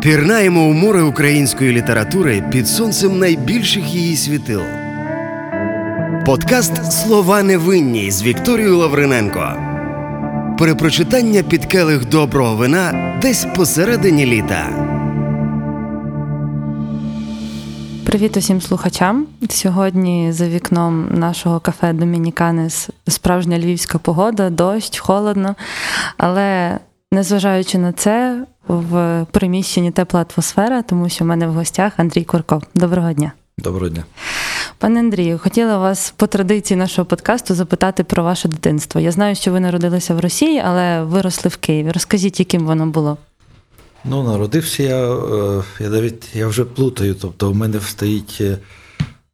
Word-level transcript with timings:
Пірнаємо 0.00 0.68
у 0.68 0.72
море 0.72 1.02
української 1.02 1.72
літератури 1.72 2.44
під 2.52 2.68
сонцем 2.68 3.18
найбільших 3.18 3.94
її 3.94 4.16
світил. 4.16 4.60
Подкаст 6.26 6.92
Слова 6.92 7.42
невинні 7.42 8.10
з 8.10 8.22
Вікторією 8.22 8.76
Лавриненко. 8.76 9.52
Перепрочитання 10.58 11.42
під 11.42 11.66
келих 11.66 12.08
доброго 12.08 12.56
вина 12.56 13.18
десь 13.22 13.46
посередині 13.56 14.26
літа. 14.26 14.68
Привіт 18.06 18.36
усім 18.36 18.60
слухачам. 18.60 19.26
Сьогодні 19.50 20.32
за 20.32 20.48
вікном 20.48 21.08
нашого 21.10 21.60
кафе 21.60 21.92
Домініканес 21.92 22.88
справжня 23.08 23.58
львівська 23.58 23.98
погода, 23.98 24.50
дощ, 24.50 24.98
холодно. 24.98 25.54
Але 26.16 26.78
незважаючи 27.12 27.78
на 27.78 27.92
це, 27.92 28.44
в 28.68 29.26
приміщенні 29.30 29.90
тепла 29.90 30.26
атмосфера, 30.34 30.82
тому 30.82 31.08
що 31.08 31.24
в 31.24 31.26
мене 31.28 31.46
в 31.46 31.52
гостях 31.52 31.92
Андрій 31.96 32.24
Курков. 32.24 32.62
Доброго 32.74 33.12
дня. 33.12 33.32
Доброго 33.58 33.88
дня. 33.88 34.04
Пане 34.78 35.00
Андрію, 35.00 35.38
хотіла 35.38 35.78
вас 35.78 36.14
по 36.16 36.26
традиції 36.26 36.78
нашого 36.78 37.06
подкасту 37.06 37.54
запитати 37.54 38.04
про 38.04 38.22
ваше 38.22 38.48
дитинство. 38.48 39.00
Я 39.00 39.12
знаю, 39.12 39.34
що 39.34 39.52
ви 39.52 39.60
народилися 39.60 40.14
в 40.14 40.20
Росії, 40.20 40.62
але 40.64 41.02
виросли 41.02 41.48
в 41.48 41.56
Києві. 41.56 41.90
Розкажіть, 41.90 42.40
яким 42.40 42.66
воно 42.66 42.86
було? 42.86 43.16
Ну, 44.04 44.22
народився 44.22 44.82
я, 44.82 45.14
е, 45.14 45.62
я 45.80 45.88
навіть 45.88 46.34
я 46.34 46.46
вже 46.46 46.64
плутаю. 46.64 47.14
Тобто, 47.14 47.50
у 47.50 47.54
мене 47.54 47.80
стоїть 47.80 48.38
е, 48.40 48.58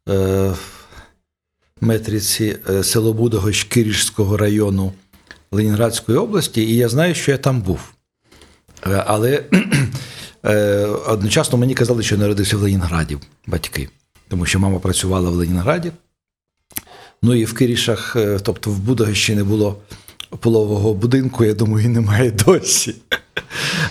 в 0.07 0.57
метріці 1.81 2.57
е, 2.69 2.83
село 2.83 3.13
Будогощ 3.13 3.63
Кирішського 3.63 4.37
району 4.37 4.93
Ленінградської 5.51 6.17
області, 6.17 6.61
і 6.61 6.75
я 6.75 6.89
знаю, 6.89 7.15
що 7.15 7.31
я 7.31 7.37
там 7.37 7.61
був. 7.61 7.79
Е, 8.87 9.03
Але 9.07 9.43
е, 10.45 10.85
одночасно 10.85 11.57
мені 11.57 11.73
казали, 11.73 12.03
що 12.03 12.15
я 12.15 12.21
народився 12.21 12.57
в 12.57 12.61
Ленінграді, 12.61 13.17
батьки, 13.47 13.89
тому 14.27 14.45
що 14.45 14.59
мама 14.59 14.79
працювала 14.79 15.29
в 15.29 15.33
Ленінграді. 15.33 15.91
Ну 17.21 17.35
і 17.35 17.45
в 17.45 17.53
Кирішах, 17.53 18.15
е, 18.15 18.39
тобто 18.43 18.71
в 18.71 18.79
Будогощі 18.79 19.35
не 19.35 19.43
було 19.43 19.77
полового 20.39 20.93
будинку, 20.93 21.45
я 21.45 21.53
думаю, 21.53 21.85
і 21.85 21.89
немає 21.89 22.31
досі. 22.45 22.95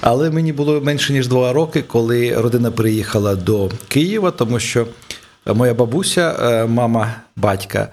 Але 0.00 0.30
мені 0.30 0.52
було 0.52 0.80
менше 0.80 1.12
ніж 1.12 1.28
два 1.28 1.52
роки, 1.52 1.82
коли 1.82 2.34
родина 2.36 2.70
приїхала 2.70 3.36
до 3.36 3.70
Києва, 3.88 4.30
тому 4.30 4.60
що 4.60 4.86
моя 5.46 5.74
бабуся, 5.74 6.66
мама 6.70 7.14
батька, 7.36 7.88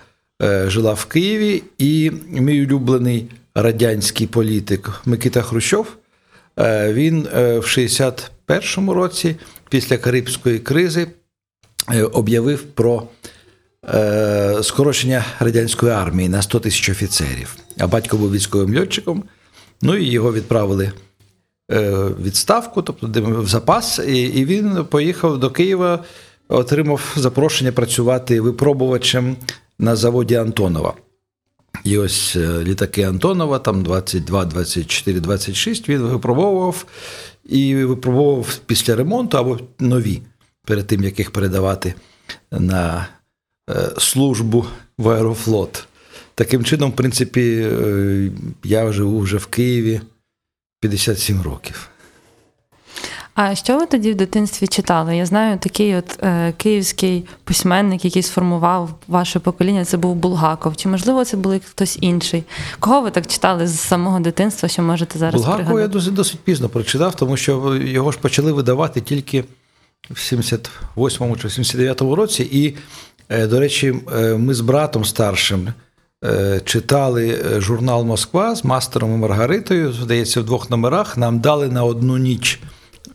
жила 0.66 0.94
в 0.94 1.06
Києві, 1.06 1.64
і 1.78 2.12
мій 2.28 2.66
улюблений 2.66 3.30
радянський 3.56 4.28
політик 4.28 5.02
Микита 5.06 5.42
Хрущов. 5.42 5.99
Е, 6.60 6.94
Він 6.94 7.28
е, 7.36 7.60
в 7.60 7.64
61-му 7.64 8.94
році, 8.94 9.36
після 9.70 9.98
Карибської 9.98 10.60
кризи, 10.60 11.08
е, 11.94 12.04
об'явив 12.04 12.64
про 12.64 13.04
скорочення 14.62 15.26
радянської 15.40 15.92
армії 15.92 16.30
на 16.30 16.42
100 16.42 16.60
тисяч 16.60 16.90
офіцерів. 16.90 17.56
А 17.80 17.88
батько 17.88 18.18
був 18.18 18.32
військовим 18.32 18.80
льотчиком. 18.80 19.24
Ну 19.82 19.96
і 19.96 20.06
його 20.06 20.34
відправили 20.34 20.92
відставку, 22.24 22.82
тобто 22.82 23.08
в 23.22 23.48
запас, 23.48 24.00
і 24.08 24.46
він 24.46 24.86
поїхав 24.86 25.40
до 25.40 25.52
Києва, 25.52 26.04
отримав 26.48 27.14
запрошення 27.16 27.72
працювати 27.72 28.42
випробувачем 28.42 29.36
на 29.80 29.96
заводі 29.96 30.36
Антонова. 30.36 30.94
І 31.84 31.98
ось 31.98 32.36
е, 32.36 32.64
літаки 32.64 33.04
Антонова, 33.04 33.60
там 33.60 33.84
22, 33.84 34.46
24, 34.46 35.20
26, 35.20 35.90
він 35.90 36.02
випробовував 36.02 36.86
і 37.46 37.76
випробовував 37.76 38.58
після 38.66 38.96
ремонту 38.96 39.38
або 39.38 39.60
нові, 39.80 40.22
перед 40.66 40.88
тим, 40.88 41.04
як 41.04 41.20
їх 41.20 41.32
передавати 41.32 41.94
на 42.52 43.08
е, 43.70 43.90
службу 43.98 44.66
в 44.98 45.10
Аерофлот. 45.10 45.88
Таким 46.36 46.64
чином, 46.64 46.92
в 46.92 46.96
принципі, 46.96 47.70
е, 47.72 48.32
я 48.64 48.92
живу 48.92 49.20
вже 49.20 49.38
в 49.38 49.46
Києві 49.46 50.02
57 50.82 51.42
років. 51.42 51.90
А 53.42 53.56
що 53.56 53.78
ви 53.78 53.86
тоді 53.86 54.12
в 54.12 54.16
дитинстві 54.16 54.68
читали? 54.68 55.18
Я 55.18 55.26
знаю, 55.26 55.58
такий 55.58 55.96
от 55.96 56.24
е, 56.24 56.54
київський 56.58 57.26
письменник, 57.44 58.06
який 58.06 58.24
сформував 58.24 58.90
ваше 59.08 59.40
покоління, 59.40 59.86
це 59.86 59.98
був 59.98 60.16
Булгаков. 60.16 60.78
Чи 60.78 60.90
можливо 60.90 61.26
це 61.26 61.38
був 61.38 61.62
хтось 61.70 61.98
інший? 62.02 62.44
Кого 62.80 63.02
ви 63.02 63.12
так 63.12 63.28
читали 63.28 63.68
з 63.68 63.80
самого 63.80 64.20
дитинства, 64.20 64.70
що 64.70 64.82
можете 64.82 65.20
зараз 65.20 65.42
Булгакова 65.42 65.82
я 65.82 65.88
досить, 65.88 66.14
досить 66.14 66.40
пізно 66.40 66.70
прочитав, 66.70 67.16
тому 67.16 67.38
що 67.38 67.76
його 67.76 68.12
ж 68.12 68.20
почали 68.20 68.52
видавати 68.52 69.02
тільки 69.02 69.44
в 70.10 70.14
78-му 70.14 71.38
чи 71.38 71.48
79-му 71.48 72.16
році. 72.16 72.50
І, 72.52 72.76
е, 73.30 73.48
до 73.48 73.60
речі, 73.60 73.96
е, 74.16 74.36
ми 74.36 74.54
з 74.54 74.62
братом 74.62 75.06
старшим 75.06 75.68
е, 76.26 76.62
читали 76.66 77.42
е, 77.56 77.62
журнал 77.62 78.04
Москва 78.04 78.56
з 78.56 78.66
мастером 78.66 79.14
і 79.14 79.18
Маргаритою, 79.18 79.94
здається, 79.94 80.42
в 80.42 80.44
двох 80.44 80.70
номерах. 80.70 81.18
Нам 81.18 81.40
дали 81.40 81.68
на 81.68 81.84
одну 81.84 82.18
ніч 82.18 82.60
е, 82.64 82.68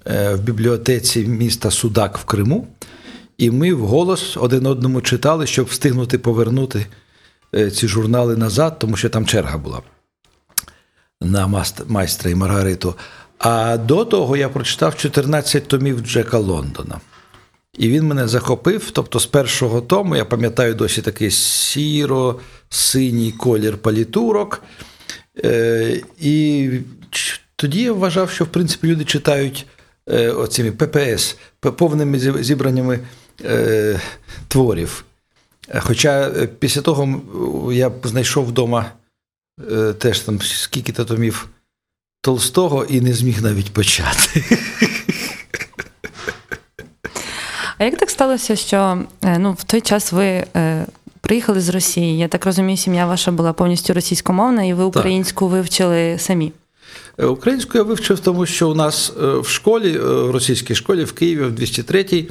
в 0.07 0.37
бібліотеці 0.37 1.27
міста 1.27 1.71
Судак 1.71 2.19
в 2.19 2.25
Криму. 2.25 2.67
І 3.39 3.51
ми 3.51 3.75
вголос 3.75 4.37
один 4.37 4.67
одному 4.67 5.01
читали, 5.01 5.47
щоб 5.47 5.67
встигнути 5.67 6.19
повернути 6.19 6.87
е, 7.55 7.71
ці 7.71 7.89
журнали 7.89 8.37
назад, 8.37 8.79
тому 8.79 8.97
що 8.97 9.11
там 9.11 9.27
черга 9.27 9.59
була 9.59 9.83
на 11.21 11.65
майстра 11.87 12.31
і 12.31 12.35
Маргариту. 12.35 12.95
А 13.39 13.77
до 13.77 14.05
того 14.05 14.37
я 14.37 14.49
прочитав 14.49 14.97
14 14.97 15.69
томів 15.69 16.01
Джека 16.01 16.39
Лондона. 16.39 17.01
І 17.79 17.89
він 17.89 18.07
мене 18.07 18.29
захопив. 18.29 18.91
Тобто, 18.91 19.21
з 19.21 19.27
першого 19.27 19.81
тому, 19.81 20.17
я 20.17 20.25
пам'ятаю 20.25 20.75
досі 20.75 21.03
такий 21.03 21.31
сіро-синій 21.31 23.33
колір 23.33 23.77
палітурок. 23.77 24.63
Е, 25.45 26.01
і 26.21 26.71
тоді 27.57 27.83
я 27.83 27.93
вважав, 27.93 28.31
що 28.31 28.45
в 28.45 28.49
принципі 28.49 28.89
люди 28.89 29.05
читають 29.05 29.67
е, 30.11 30.31
оцими 30.31 30.73
ППС, 30.73 31.37
повними 31.61 32.19
зібраннями 32.43 33.01
е, 33.45 34.01
творів. 34.49 35.05
Е, 35.69 35.81
Хоча 35.81 36.29
е, 36.29 36.47
після 36.47 36.81
того 36.81 37.23
я 37.73 37.91
знайшов 38.05 38.47
вдома 38.47 38.93
е, 39.71 39.93
теж 39.93 40.21
там 40.21 40.43
скільки-то 40.43 41.05
томів 41.05 41.49
Толстого 42.21 42.85
і 42.85 43.01
не 43.01 43.13
зміг 43.15 43.43
навіть 43.43 43.73
почати. 43.73 44.45
А 47.79 47.85
як 47.85 47.99
так 47.99 48.11
сталося, 48.11 48.57
що 48.57 49.05
ну, 49.39 49.53
в 49.53 49.65
той 49.65 49.81
час 49.81 50.13
ви 50.13 50.25
е, 50.57 50.87
приїхали 51.21 51.61
з 51.61 51.69
Росії? 51.69 52.19
Я 52.19 52.29
так 52.29 52.47
розумію, 52.47 52.77
сім'я 52.77 53.07
ваша 53.07 53.31
була 53.31 53.53
повністю 53.53 53.95
російськомовна, 53.95 54.65
і 54.65 54.75
ви 54.75 54.85
українську 54.85 55.49
вивчили 55.49 56.19
самі. 56.19 56.53
Е, 57.19 57.27
Українську 57.27 57.79
я 57.79 57.85
вивчив, 57.85 58.21
тому 58.21 58.47
що 58.47 58.71
у 58.71 58.75
нас 58.75 59.13
е, 59.23 59.39
в 59.39 59.49
школі, 59.49 59.97
е, 59.97 60.01
в 60.01 60.31
російській 60.31 60.75
школі 60.75 61.05
в 61.05 61.13
Києві, 61.13 61.45
в 61.45 61.53
203-й, 61.53 62.29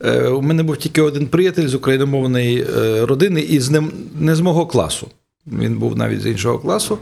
е, 0.00 0.28
у 0.28 0.42
мене 0.42 0.62
був 0.62 0.76
тільки 0.76 1.02
один 1.02 1.26
приятель 1.26 1.66
з 1.66 1.74
україномовної 1.74 2.66
родини 3.04 3.40
і 3.40 3.60
з 3.60 3.70
ним 3.70 3.92
не 4.14 4.34
з 4.34 4.40
мого 4.40 4.66
класу. 4.66 5.10
Він 5.46 5.78
був 5.78 5.96
навіть 5.96 6.20
з 6.20 6.26
іншого 6.26 6.58
класу. 6.58 6.98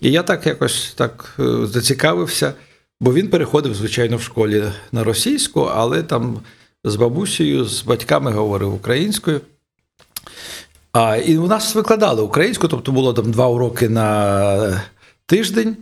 І 0.00 0.10
я 0.10 0.22
так 0.22 0.46
якось 0.46 0.94
так 0.96 1.40
зацікавився, 1.62 2.54
бо 3.00 3.14
він 3.14 3.28
переходив, 3.28 3.74
звичайно, 3.74 4.16
в 4.16 4.22
школі 4.22 4.64
на 4.92 5.04
російську, 5.04 5.60
але 5.60 6.02
там 6.02 6.40
з 6.84 6.96
бабусею, 6.96 7.64
з 7.64 7.84
батьками 7.84 8.32
говорив 8.32 8.74
українською. 8.74 9.40
А, 10.92 11.16
і 11.16 11.38
у 11.38 11.46
нас 11.46 11.74
викладали 11.74 12.22
українську, 12.22 12.68
тобто 12.68 12.92
було 12.92 13.12
там 13.12 13.30
два 13.30 13.46
уроки 13.46 13.88
на 13.88 14.82
тиждень. 15.26 15.76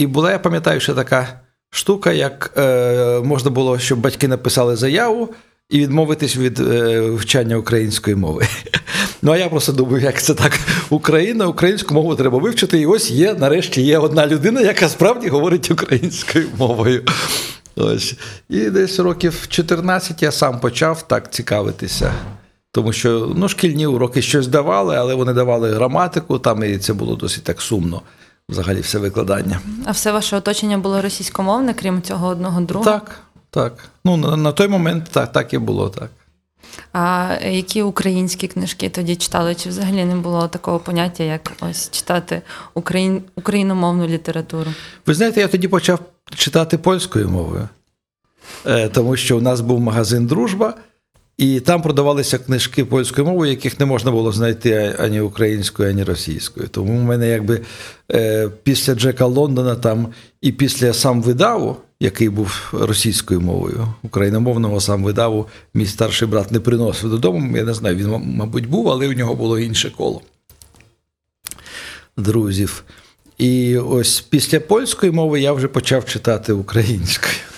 І 0.00 0.06
була, 0.06 0.32
я 0.32 0.38
пам'ятаю, 0.38 0.80
ще 0.80 0.94
така 0.94 1.40
штука, 1.70 2.12
як 2.12 2.52
е, 2.56 3.20
можна 3.24 3.50
було, 3.50 3.78
щоб 3.78 4.00
батьки 4.00 4.28
написали 4.28 4.76
заяву 4.76 5.28
і 5.70 5.80
відмовитись 5.80 6.36
від 6.36 6.60
е, 6.60 7.00
вивчання 7.00 7.56
української 7.56 8.16
мови. 8.16 8.46
Ну, 9.22 9.32
а 9.32 9.36
я 9.36 9.48
просто 9.48 9.72
думаю, 9.72 10.04
як 10.04 10.22
це 10.22 10.34
так? 10.34 10.58
Україна, 10.90 11.46
українську 11.46 11.94
мову 11.94 12.14
треба 12.14 12.38
вивчити. 12.38 12.80
І 12.80 12.86
ось 12.86 13.10
є, 13.10 13.34
нарешті, 13.34 13.82
є 13.82 13.98
одна 13.98 14.26
людина, 14.26 14.60
яка 14.60 14.88
справді 14.88 15.28
говорить 15.28 15.70
українською 15.70 16.46
мовою. 16.58 17.04
Ось. 17.76 18.14
І 18.48 18.58
десь 18.58 18.98
років 18.98 19.46
14 19.48 20.22
я 20.22 20.32
сам 20.32 20.60
почав 20.60 21.08
так 21.08 21.32
цікавитися. 21.32 22.12
Тому 22.72 22.92
що 22.92 23.32
ну, 23.36 23.48
шкільні 23.48 23.86
уроки 23.86 24.22
щось 24.22 24.46
давали, 24.46 24.96
але 24.96 25.14
вони 25.14 25.32
давали 25.32 25.70
граматику, 25.70 26.38
там 26.38 26.64
і 26.64 26.78
це 26.78 26.92
було 26.92 27.16
досить 27.16 27.44
так 27.44 27.60
сумно, 27.60 28.02
взагалі, 28.50 28.80
все 28.80 28.98
викладання. 28.98 29.60
А 29.84 29.90
все 29.90 30.12
ваше 30.12 30.36
оточення 30.36 30.78
було 30.78 31.02
російськомовне, 31.02 31.74
крім 31.74 32.02
цього 32.02 32.26
одного 32.26 32.60
друга? 32.60 32.84
Так, 32.84 33.20
так. 33.50 33.72
Ну, 34.04 34.16
на, 34.16 34.36
на 34.36 34.52
той 34.52 34.68
момент 34.68 35.04
так, 35.10 35.32
так 35.32 35.54
і 35.54 35.58
було 35.58 35.88
так. 35.88 36.10
А 36.92 37.34
які 37.42 37.82
українські 37.82 38.48
книжки 38.48 38.88
тоді 38.88 39.16
читали? 39.16 39.54
Чи 39.54 39.68
взагалі 39.68 40.04
не 40.04 40.14
було 40.14 40.48
такого 40.48 40.78
поняття, 40.78 41.24
як 41.24 41.52
ось 41.60 41.90
читати 41.90 42.42
україн... 42.74 43.22
україномовну 43.36 44.06
літературу? 44.06 44.70
Ви 45.06 45.14
знаєте, 45.14 45.40
я 45.40 45.48
тоді 45.48 45.68
почав 45.68 45.98
читати 46.34 46.78
польською 46.78 47.28
мовою. 47.28 47.68
Е, 48.66 48.88
Тому 48.88 49.16
що 49.16 49.38
у 49.38 49.40
нас 49.40 49.60
був 49.60 49.80
магазин 49.80 50.26
Дружба, 50.26 50.74
і 51.40 51.60
там 51.60 51.82
продавалися 51.82 52.38
книжки 52.38 52.84
польською 52.84 53.26
мовою, 53.26 53.50
яких 53.50 53.80
не 53.80 53.86
можна 53.86 54.10
було 54.10 54.32
знайти 54.32 54.96
ані 54.98 55.20
українською, 55.20 55.90
ані 55.90 56.04
російською. 56.04 56.68
Тому 56.68 56.98
в 56.98 57.02
мене 57.02 57.28
якби 57.28 57.60
е, 58.12 58.48
після 58.62 58.94
Джека 58.94 59.26
Лондона 59.26 59.74
там 59.74 60.08
і 60.40 60.52
після 60.52 60.92
сам 60.92 61.22
видаву, 61.22 61.76
який 62.00 62.28
був 62.28 62.72
російською 62.72 63.40
мовою, 63.40 63.86
україномовного 64.02 64.80
сам 64.80 65.04
видаву, 65.04 65.46
мій 65.74 65.86
старший 65.86 66.28
брат 66.28 66.50
не 66.52 66.60
приносив 66.60 67.10
додому. 67.10 67.56
Я 67.56 67.64
не 67.64 67.74
знаю, 67.74 67.96
він, 67.96 68.08
мабуть, 68.36 68.66
був, 68.66 68.90
але 68.90 69.08
у 69.08 69.12
нього 69.12 69.34
було 69.34 69.58
інше 69.58 69.92
коло 69.96 70.22
друзів. 72.16 72.84
І 73.38 73.78
ось 73.78 74.20
після 74.20 74.60
польської 74.60 75.12
мови 75.12 75.40
я 75.40 75.52
вже 75.52 75.68
почав 75.68 76.04
читати 76.04 76.52
українською. 76.52 77.49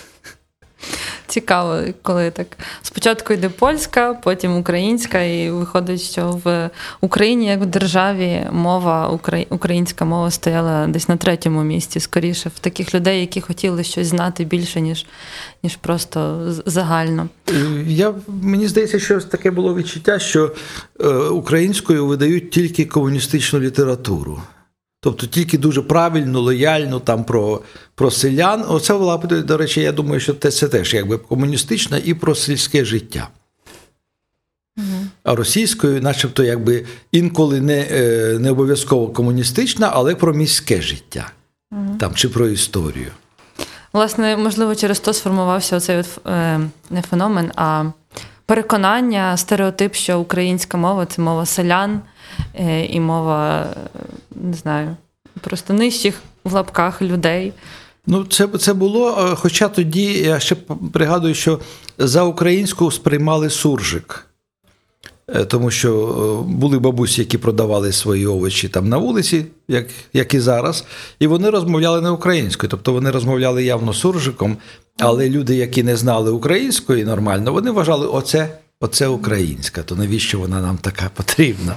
Цікаво, 1.33 1.81
коли 2.03 2.31
так 2.31 2.47
спочатку 2.83 3.33
йде 3.33 3.49
польська, 3.49 4.15
потім 4.15 4.57
українська, 4.57 5.23
і 5.23 5.51
виходить, 5.51 6.01
що 6.01 6.41
в 6.45 6.71
Україні, 7.01 7.47
як 7.47 7.61
в 7.61 7.67
державі, 7.67 8.47
мова 8.51 9.19
українська 9.51 10.05
мова 10.05 10.31
стояла 10.31 10.87
десь 10.87 11.09
на 11.09 11.17
третьому 11.17 11.63
місці, 11.63 12.01
скоріше, 12.01 12.51
в 12.57 12.59
таких 12.59 12.95
людей, 12.95 13.21
які 13.21 13.41
хотіли 13.41 13.85
щось 13.85 14.07
знати 14.07 14.45
більше, 14.45 14.81
ніж, 14.81 15.07
ніж 15.63 15.77
просто 15.77 16.41
загально. 16.67 17.29
Е, 17.51 17.55
Я, 17.87 18.15
мені 18.27 18.69
здається, 18.69 18.99
що 18.99 19.21
таке 19.21 19.51
було 19.51 19.75
відчуття, 19.75 20.19
що 20.19 20.53
е, 21.01 21.09
українською 21.15 22.07
видають 22.07 22.51
тільки 22.51 22.85
комуністичну 22.85 23.61
літературу. 23.61 24.41
Тобто 25.05 25.27
тільки 25.27 25.59
дуже 25.59 25.83
правильну, 25.83 26.41
лояльну 26.41 27.01
там 27.01 27.25
про, 27.25 27.61
про 27.95 28.11
селян. 28.11 28.65
Оце 28.69 28.95
була, 28.95 29.17
до 29.17 29.57
речі, 29.57 29.81
я 29.81 29.93
думаю, 29.93 30.21
що 30.21 30.35
це, 30.35 30.69
теж 30.69 30.95
якби 30.95 31.19
комуністична 31.19 32.01
і 32.05 32.15
про 32.15 32.35
сільське 32.35 32.85
життя. 32.85 33.29
А 35.25 35.35
російською, 35.35 36.03
начебто, 36.03 36.43
якби 36.45 36.85
інколи 37.13 37.61
не, 37.61 37.89
е, 37.91 38.37
не 38.39 38.51
обов'язково 38.51 39.09
комуністична, 39.09 39.91
але 39.93 40.15
про 40.15 40.35
міське 40.35 40.81
життя 40.81 41.31
там, 41.99 42.15
чи 42.15 42.29
про 42.29 42.47
історію. 42.49 43.11
Власне, 43.93 44.37
можливо, 44.37 44.75
через 44.75 45.01
то 45.01 45.13
сформувався 45.13 45.77
оцей 45.77 45.97
от, 45.97 46.27
е, 46.27 46.61
не 46.91 47.03
феномен, 47.03 47.53
а 47.57 47.85
переконання, 48.47 49.37
стереотип, 49.37 49.95
що 49.95 50.21
українська 50.21 50.79
мова 50.79 51.07
це 51.07 51.23
мова 51.23 51.47
селян 51.47 52.01
і 52.91 53.01
мова, 53.01 53.61
е, 53.61 54.01
не 54.31 54.55
знаю, 54.55 54.97
просто 55.41 55.73
нижчих 55.73 56.23
в 56.45 56.53
лапках 56.53 57.03
людей. 57.03 57.53
Ну, 58.07 58.25
це, 58.25 58.49
це 58.49 58.75
було, 58.75 59.29
е, 59.33 59.35
хоча 59.37 59.69
тоді 59.69 60.13
я 60.13 60.41
ще 60.41 60.55
пригадую, 60.93 61.35
що 61.35 61.61
за 61.99 62.23
українську 62.23 62.91
сприймали 62.91 63.51
суржик. 63.51 64.27
Е, 65.29 65.45
Тому 65.45 65.71
що 65.71 65.91
е, 66.49 66.53
були 66.53 66.79
бабусі, 66.79 67.21
які 67.21 67.39
продавали 67.39 67.93
свої 67.93 68.27
овочі 68.27 68.69
там 68.69 68.89
на 68.89 68.97
вулиці, 68.97 69.45
як, 69.69 69.87
як 70.13 70.35
і 70.35 70.41
зараз, 70.41 70.85
і 71.19 71.27
вони 71.27 71.51
розмовляли 71.51 72.01
не 72.01 72.11
українською. 72.11 72.71
Тобто 72.71 72.93
вони 72.93 73.11
розмовляли 73.11 73.65
явно 73.65 73.93
суржиком, 73.93 74.57
але 74.99 75.29
люди, 75.29 75.55
які 75.55 75.83
не 75.83 75.97
знали 75.97 76.31
української 76.31 77.05
нормально, 77.05 77.53
вони 77.53 77.71
вважали, 77.71 78.07
оце, 78.07 78.59
оце 78.81 79.09
українська, 79.09 79.83
то 79.83 79.97
навіщо 79.97 80.39
вона 80.39 80.61
нам 80.61 80.79
така 80.79 81.11
потрібна? 81.15 81.77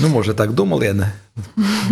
Ну, 0.00 0.08
може, 0.08 0.34
так 0.34 0.52
думали, 0.52 0.86
я 0.86 0.94
не, 0.94 1.12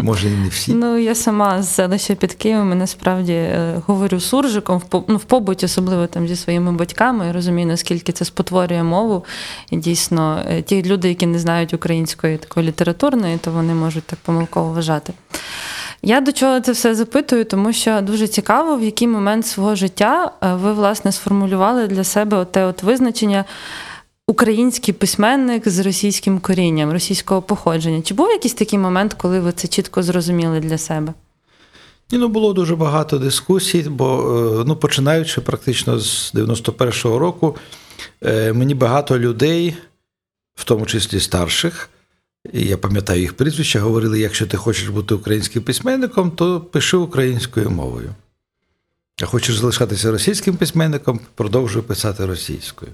може, 0.03 0.29
і 0.29 0.31
не 0.31 0.49
всі. 0.49 0.75
Ну, 0.75 0.99
я 0.99 1.14
сама 1.14 1.62
з 1.62 1.75
селища 1.75 2.14
під 2.14 2.35
Києвом, 2.35 2.73
і 2.73 2.75
насправді 2.75 3.32
е, 3.32 3.82
говорю 3.87 4.20
суржиком 4.20 4.79
в 4.79 5.03
ну, 5.08 5.19
побуті, 5.19 5.67
особливо 5.67 6.06
там 6.06 6.29
зі 6.29 6.37
своїми 6.37 6.73
батьками. 6.73 7.26
Я 7.26 7.32
розумію, 7.32 7.67
наскільки 7.67 8.12
це 8.12 8.25
спотворює 8.25 8.82
мову. 8.82 9.25
І 9.70 9.76
дійсно, 9.76 10.43
е, 10.49 10.62
ті 10.62 10.82
люди, 10.82 11.08
які 11.08 11.26
не 11.26 11.38
знають 11.38 11.75
української 11.75 12.38
такої 12.38 12.67
літературної, 12.67 13.38
то 13.38 13.50
вони 13.50 13.75
можуть 13.75 14.05
так 14.05 14.19
помилково 14.19 14.73
вважати. 14.73 15.12
Я 16.02 16.20
до 16.20 16.32
чого 16.32 16.61
це 16.61 16.73
все 16.73 16.94
запитую, 16.94 17.44
тому 17.44 17.73
що 17.73 18.00
дуже 18.00 18.29
цікаво, 18.29 18.76
в 18.76 18.82
який 18.82 19.09
момент 19.09 19.47
свого 19.47 19.75
життя 19.75 20.32
е, 20.43 20.55
ви 20.55 20.73
власне 20.73 21.12
сформулювали 21.12 21.87
для 21.87 22.05
себе 22.05 22.44
те 22.44 22.64
от 22.64 22.82
визначення 22.82 23.44
український 24.28 24.94
письменник 24.94 25.69
з 25.69 25.78
російським 25.78 26.38
корінням, 26.38 26.93
російського 26.93 27.43
походження. 27.43 28.02
Чи 28.02 28.14
був 28.14 28.31
якийсь 28.31 28.55
такий 28.55 28.78
момент, 28.78 29.14
коли 29.14 29.40
ви 29.40 29.52
це 29.52 29.69
чітко 29.69 30.02
зрозуміли 30.02 30.61
для 30.61 30.78
себе? 30.78 31.14
Ні, 32.12 32.19
ну 32.19 32.28
було 32.28 32.52
дуже 32.52 32.76
багато 32.76 33.19
дискусій, 33.19 33.82
бо 33.82 34.19
е, 34.61 34.64
ну, 34.67 34.76
починаючи 34.76 35.40
практично 35.40 35.99
з 35.99 36.34
91-го 36.34 37.19
року, 37.19 37.56
е, 38.23 38.52
мені 38.52 38.75
багато 38.75 39.19
людей, 39.19 39.76
в 40.55 40.64
тому 40.64 40.87
числі 40.87 41.20
старших, 41.20 41.90
і 42.52 42.61
я 42.61 42.76
пам'ятаю 42.76 43.20
їх 43.20 43.34
прізвища, 43.34 43.81
говорили: 43.81 44.20
якщо 44.20 44.46
ти 44.46 44.56
хочеш 44.56 44.88
бути 44.88 45.14
українським 45.14 45.62
письменником, 45.62 46.31
то 46.31 46.61
пиши 46.61 46.96
українською 46.96 47.70
мовою. 47.70 48.14
А 49.23 49.26
хочеш 49.26 49.56
залишатися 49.56 50.11
російським 50.11 50.56
письменником, 50.56 51.20
продовжуй 51.34 51.82
писати 51.82 52.26
російською. 52.26 52.93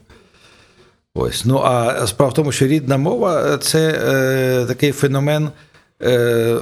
Ось. 1.15 1.45
Ну 1.45 1.59
а 1.59 2.07
справа 2.07 2.31
в 2.31 2.35
тому, 2.35 2.53
що 2.53 2.67
рідна 2.67 2.97
мова 2.97 3.59
це 3.59 4.01
е, 4.05 4.67
такий 4.67 4.93
феномен. 4.93 5.51
Е, 6.03 6.59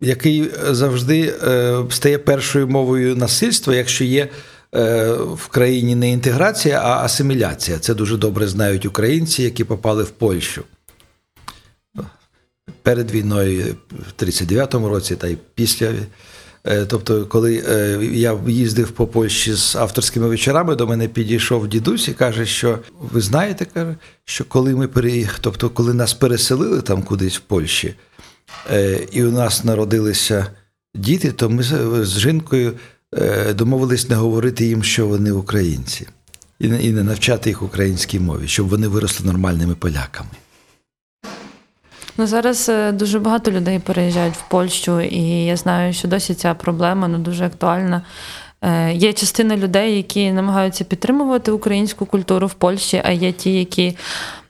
який 0.00 0.50
завжди 0.70 1.34
е, 1.42 1.84
стає 1.90 2.18
першою 2.18 2.68
мовою 2.68 3.16
насильства, 3.16 3.74
якщо 3.74 4.04
є 4.04 4.28
е, 4.74 5.12
в 5.12 5.48
країні 5.48 5.94
не 5.94 6.10
інтеграція, 6.10 6.80
а 6.80 7.04
асиміляція. 7.04 7.78
Це 7.78 7.94
дуже 7.94 8.16
добре 8.16 8.48
знають 8.48 8.86
українці, 8.86 9.42
які 9.42 9.64
попали 9.64 10.02
в 10.02 10.10
Польщу. 10.10 10.62
Перед 12.82 13.10
війною 13.10 13.76
в 13.90 14.22
39-му 14.22 14.88
році 14.88 15.16
та 15.16 15.26
й 15.28 15.36
після. 15.54 15.92
Е, 16.68 16.86
Тобто, 16.86 17.26
коли 17.26 17.64
е, 17.68 17.98
я 18.12 18.38
їздив 18.48 18.90
по 18.90 19.06
Польщі 19.06 19.54
з 19.54 19.76
авторськими 19.76 20.28
вечорами, 20.28 20.74
до 20.74 20.86
мене 20.86 21.08
підійшов 21.08 21.68
дідусь 21.68 22.08
і 22.08 22.12
каже, 22.12 22.46
що 22.46 22.78
ви 23.00 23.20
знаєте, 23.20 23.64
каже, 23.74 23.94
що 24.24 24.44
коли 24.44 24.74
ми 24.74 24.88
переїхали, 24.88 25.38
тобто, 25.40 25.70
коли 25.70 25.94
нас 25.94 26.14
переселили 26.14 26.80
там 26.82 27.02
кудись 27.02 27.36
в 27.36 27.40
Польщі, 27.40 27.94
е, 28.72 28.98
і 29.12 29.24
у 29.24 29.32
нас 29.32 29.64
народилися 29.64 30.46
діти, 30.94 31.32
то 31.32 31.50
ми 31.50 31.62
з- 31.62 32.18
жінкою 32.18 32.72
домовились 33.54 34.08
не 34.08 34.16
говорити 34.16 34.66
їм, 34.66 34.82
що 34.82 35.06
вони 35.06 35.32
українці, 35.32 36.06
і 36.60 36.68
не 36.68 37.02
навчати 37.02 37.50
їх 37.50 37.62
українській 37.62 38.20
мові, 38.20 38.48
щоб 38.48 38.68
вони 38.68 38.88
виросли 38.88 39.26
нормальними 39.26 39.74
поляками. 39.74 40.30
Ну 42.18 42.26
зараз 42.26 42.68
е, 42.68 42.92
дуже 42.92 43.18
багато 43.18 43.50
людей 43.50 43.78
переїжджають 43.78 44.34
в 44.34 44.48
Польщу, 44.48 45.00
і 45.00 45.44
я 45.44 45.56
знаю, 45.56 45.92
що 45.92 46.08
досі 46.08 46.34
ця 46.34 46.54
проблема 46.54 47.08
ну, 47.08 47.18
дуже 47.18 47.46
актуальна. 47.46 48.02
Е, 48.62 48.92
Є 48.94 49.12
частина 49.12 49.56
людей, 49.56 49.96
які 49.96 50.32
намагаються 50.32 50.84
підтримувати 50.84 51.50
українську 51.50 52.06
культуру 52.06 52.46
в 52.46 52.54
Польщі, 52.54 53.02
а 53.04 53.10
є 53.10 53.32
ті, 53.32 53.52
які 53.52 53.96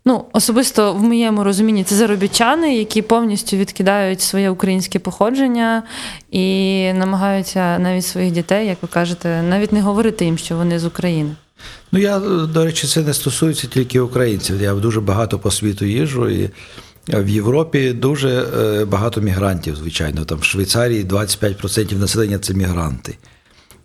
ну 0.05 0.25
особисто 0.33 0.95
в 0.95 1.03
моєму 1.03 1.45
розумінні 1.45 1.85
це 1.85 1.95
заробітчани, 1.95 2.77
які 2.77 3.03
повністю 3.03 3.57
відкидають 3.57 4.21
своє 4.21 4.51
українське 4.51 4.99
походження 4.99 5.83
і 6.31 6.93
намагаються 6.93 7.79
навіть 7.79 8.07
своїх 8.07 8.33
дітей, 8.33 8.67
як 8.67 8.79
ви 8.83 8.89
кажете, 8.89 9.43
навіть 9.43 9.73
не 9.73 9.81
говорити 9.81 10.25
їм, 10.25 10.39
що 10.39 10.57
вони 10.57 10.79
з 10.79 10.85
України. 10.85 11.31
Ну, 11.93 11.99
я, 11.99 12.19
до 12.55 12.65
речі, 12.65 12.87
це 12.87 13.01
не 13.01 13.15
стосується 13.15 13.67
тільки 13.67 14.01
українців. 14.01 14.63
Я 14.63 14.75
дуже 14.75 15.01
багато 15.01 15.39
по 15.39 15.51
світу 15.51 15.85
їжджу, 15.85 16.29
і 16.29 16.51
в 17.09 17.29
Європі 17.29 17.93
дуже 17.93 18.29
е, 18.29 18.85
багато 18.85 19.21
мігрантів, 19.21 19.77
звичайно. 19.77 20.25
Там 20.25 20.39
в 20.39 20.45
Швейцарії 20.45 21.05
25% 21.05 21.99
населення 21.99 22.39
це 22.39 22.55
мігранти. 22.55 23.17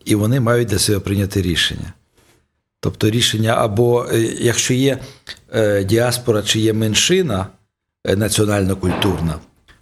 І 0.06 0.16
вони 0.16 0.40
мають 0.40 0.68
для 0.68 0.80
себе 0.80 1.00
прийняти 1.00 1.42
рішення. 1.42 1.94
Тобто 2.80 3.10
рішення 3.10 3.54
або 3.58 4.06
е, 4.14 4.20
якщо 4.40 4.74
є 4.74 5.00
е, 5.54 5.84
діаспора 5.84 6.42
чи 6.42 6.60
є 6.60 6.74
меншина 6.74 7.48
національно-культурна, 8.06 9.36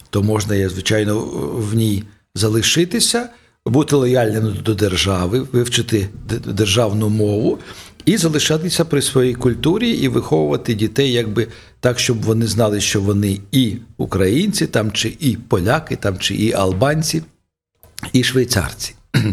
то 0.10 0.24
можна, 0.24 0.70
звичайно, 0.70 1.20
в 1.56 1.76
ній 1.76 2.04
залишитися, 2.36 3.30
бути 3.66 3.96
лояльним 3.96 4.58
до 4.64 4.74
держави, 4.74 5.48
вивчити 5.52 6.10
державну 6.46 7.10
мову 7.10 7.60
і 8.06 8.18
залишатися 8.18 8.86
при 8.86 9.02
своїй 9.02 9.36
культурі 9.36 9.90
і 9.90 10.08
виховувати 10.08 10.74
дітей, 10.74 11.12
якби 11.12 11.48
так, 11.80 12.00
щоб 12.00 12.22
вони 12.22 12.48
знали, 12.48 12.82
що 12.82 13.02
вони 13.02 13.40
і 13.52 13.78
українці, 13.98 14.68
там 14.68 14.92
чи 14.92 15.18
і 15.20 15.38
поляки, 15.48 15.96
там 15.96 16.18
чи 16.20 16.36
і 16.36 16.54
албанці, 16.54 17.24
і 18.14 18.24
швейцарці. 18.24 18.96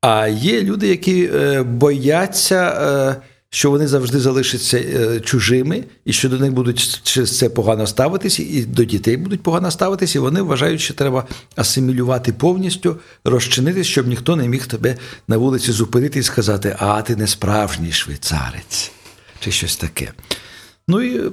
А 0.00 0.28
є 0.28 0.62
люди, 0.62 0.88
які 0.88 1.30
е, 1.34 1.62
бояться, 1.62 2.68
е, 2.68 3.22
що 3.56 3.70
вони 3.70 3.88
завжди 3.88 4.20
залишаться 4.20 4.78
е, 4.78 5.20
чужими, 5.20 5.84
і 6.04 6.12
що 6.12 6.28
до 6.28 6.38
них 6.38 6.52
будуть 6.52 7.00
через 7.02 7.38
це 7.38 7.48
погано 7.48 7.86
ставитися, 7.86 8.42
і 8.42 8.62
до 8.62 8.84
дітей 8.84 9.16
будуть 9.16 9.42
погано 9.42 9.70
ставитися, 9.70 10.18
і 10.18 10.22
вони 10.22 10.42
вважають, 10.42 10.80
що 10.80 10.94
треба 10.94 11.26
асимілювати 11.56 12.32
повністю, 12.32 12.96
розчинитись, 13.24 13.86
щоб 13.86 14.06
ніхто 14.06 14.36
не 14.36 14.48
міг 14.48 14.66
тебе 14.66 14.96
на 15.28 15.36
вулиці 15.36 15.72
зупинити 15.72 16.18
і 16.18 16.22
сказати, 16.22 16.76
а 16.78 17.02
ти 17.02 17.16
не 17.16 17.26
справжній 17.26 17.92
швейцарець, 17.92 18.92
чи 19.40 19.50
щось 19.50 19.76
таке. 19.76 20.12
Ну 20.88 21.02
і 21.02 21.32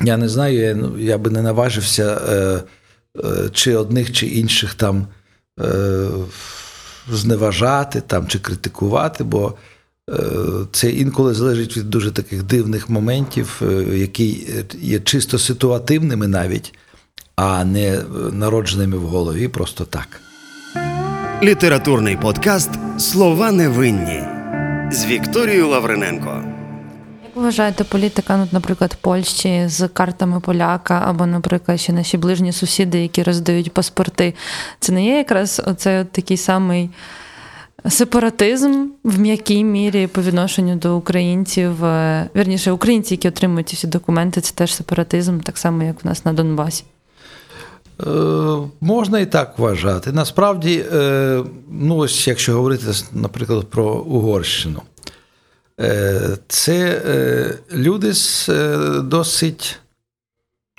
я 0.00 0.16
не 0.16 0.28
знаю, 0.28 0.58
я, 0.58 0.74
ну, 0.74 0.98
я 0.98 1.18
би 1.18 1.30
не 1.30 1.42
наважився 1.42 2.20
е, 2.28 2.62
е, 3.24 3.50
чи 3.52 3.76
одних, 3.76 4.12
чи 4.12 4.26
інших 4.26 4.74
там 4.74 5.06
е, 5.60 6.08
зневажати 7.12 8.00
там, 8.00 8.28
чи 8.28 8.38
критикувати, 8.38 9.24
бо 9.24 9.54
це 10.72 10.90
інколи 10.90 11.34
залежить 11.34 11.76
від 11.76 11.90
дуже 11.90 12.10
таких 12.10 12.42
дивних 12.42 12.90
моментів, 12.90 13.62
е, 13.62 13.98
які 13.98 14.46
є 14.80 15.00
чисто 15.00 15.38
ситуативними 15.38 16.28
навіть, 16.28 16.74
а 17.36 17.64
не 17.64 17.94
е, 17.94 18.02
народженими 18.32 18.96
в 18.96 19.06
голові 19.06 19.48
просто 19.48 19.84
так. 19.84 20.20
Літературний 21.42 22.16
подкаст 22.16 22.70
Слова 22.98 23.52
невинні 23.52 24.22
з 24.92 25.06
Вікторією 25.06 25.68
Лавриненко. 25.68 26.44
Як 27.24 27.36
ви 27.36 27.42
вважаєте, 27.42 27.84
політика, 27.84 28.36
ну, 28.36 28.48
наприклад, 28.52 28.96
Польщі 29.00 29.64
з 29.66 29.88
картами 29.88 30.40
поляка, 30.40 31.02
або, 31.06 31.26
наприклад, 31.26 31.80
ще 31.80 31.92
наші 31.92 32.18
ближні 32.18 32.52
сусіди, 32.52 33.02
які 33.02 33.22
роздають 33.22 33.74
паспорти, 33.74 34.34
це 34.80 34.92
не 34.92 35.04
є 35.04 35.16
якраз 35.16 35.62
оцей 35.66 35.98
от 35.98 36.12
такий 36.12 36.36
самий 36.36 36.90
сепаратизм 37.88 38.86
в 39.04 39.18
м'якій 39.18 39.64
мірі 39.64 40.06
по 40.06 40.22
відношенню 40.22 40.76
до 40.76 40.96
українців? 40.96 41.84
Е, 41.84 42.30
Вірніше, 42.36 42.72
українці, 42.72 43.14
які 43.14 43.28
отримують 43.28 43.68
ці 43.68 43.76
всі 43.76 43.86
документи, 43.86 44.40
це 44.40 44.54
теж 44.54 44.74
сепаратизм, 44.74 45.40
так 45.40 45.58
само, 45.58 45.82
як 45.82 45.96
у 46.04 46.08
нас 46.08 46.24
на 46.24 46.32
Донбасі. 46.32 46.84
Е, 48.00 48.06
можна 48.80 49.20
і 49.20 49.26
так 49.26 49.58
вважати. 49.58 50.12
Насправді, 50.12 50.84
е, 50.92 51.42
ну 51.70 51.96
ось 51.96 52.28
якщо 52.28 52.52
говорити, 52.52 52.84
наприклад, 53.12 53.66
про 53.70 53.84
Угорщину, 53.94 54.82
це 56.48 57.02
люди 57.72 58.14
з 58.14 58.50
досить, 59.02 59.78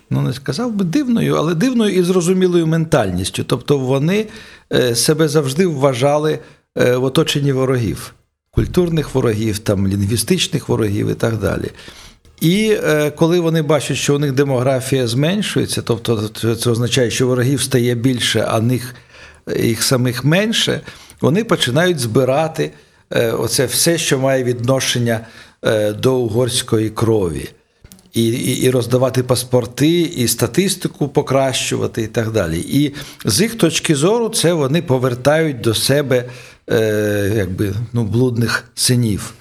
ну 0.09 0.21
не 0.21 0.33
сказав 0.33 0.71
би 0.71 0.85
дивною, 0.85 1.35
але 1.35 1.55
дивною 1.55 1.95
і 1.95 2.03
зрозумілою 2.03 2.67
ментальністю. 2.67 3.43
Тобто 3.43 3.77
вони 3.77 4.27
себе 4.93 5.27
завжди 5.27 5.67
вважали 5.67 6.39
в 6.75 7.03
оточенні 7.03 7.51
ворогів, 7.51 8.13
культурних 8.51 9.15
ворогів, 9.15 9.59
там, 9.59 9.87
лінгвістичних 9.87 10.69
ворогів 10.69 11.09
і 11.09 11.13
так 11.13 11.37
далі. 11.37 11.71
І 12.41 12.77
е, 12.83 13.11
коли 13.11 13.39
вони 13.39 13.61
бачать, 13.61 13.97
що 13.97 14.15
у 14.15 14.19
них 14.19 14.31
демографія 14.31 15.07
зменшується, 15.07 15.81
тобто 15.81 16.29
це, 16.55 16.69
означає, 16.69 17.11
що 17.11 17.27
ворогів 17.27 17.61
стає 17.61 17.95
більше, 17.95 18.45
а 18.47 18.61
них, 18.61 18.95
їх 19.59 19.83
самих 19.83 20.23
менше, 20.23 20.81
вони 21.21 21.43
починають 21.43 21.99
збирати 21.99 22.71
е, 23.11 23.31
оце 23.31 23.65
все, 23.65 23.97
що 23.97 24.19
має 24.19 24.43
відношення 24.43 25.19
е, 25.65 25.93
до 25.93 26.15
угорської 26.15 26.89
крові. 26.89 27.49
І, 28.13 28.25
і, 28.25 28.61
і 28.61 28.69
роздавати 28.69 29.23
паспорти, 29.23 30.01
і 30.01 30.27
статистику 30.27 31.07
покращувати, 31.07 32.01
і 32.01 32.07
так 32.07 32.31
далі. 32.31 32.59
І 32.59 32.93
з 33.25 33.41
їх 33.41 33.55
точки 33.55 33.95
зору, 33.95 34.29
це 34.29 34.53
вони 34.53 34.81
повертають 34.81 35.61
до 35.61 35.73
себе 35.73 36.25
е, 36.71 37.33
якби, 37.35 37.73
ну, 37.93 38.03
блудних 38.03 38.71
синів. 38.75 39.33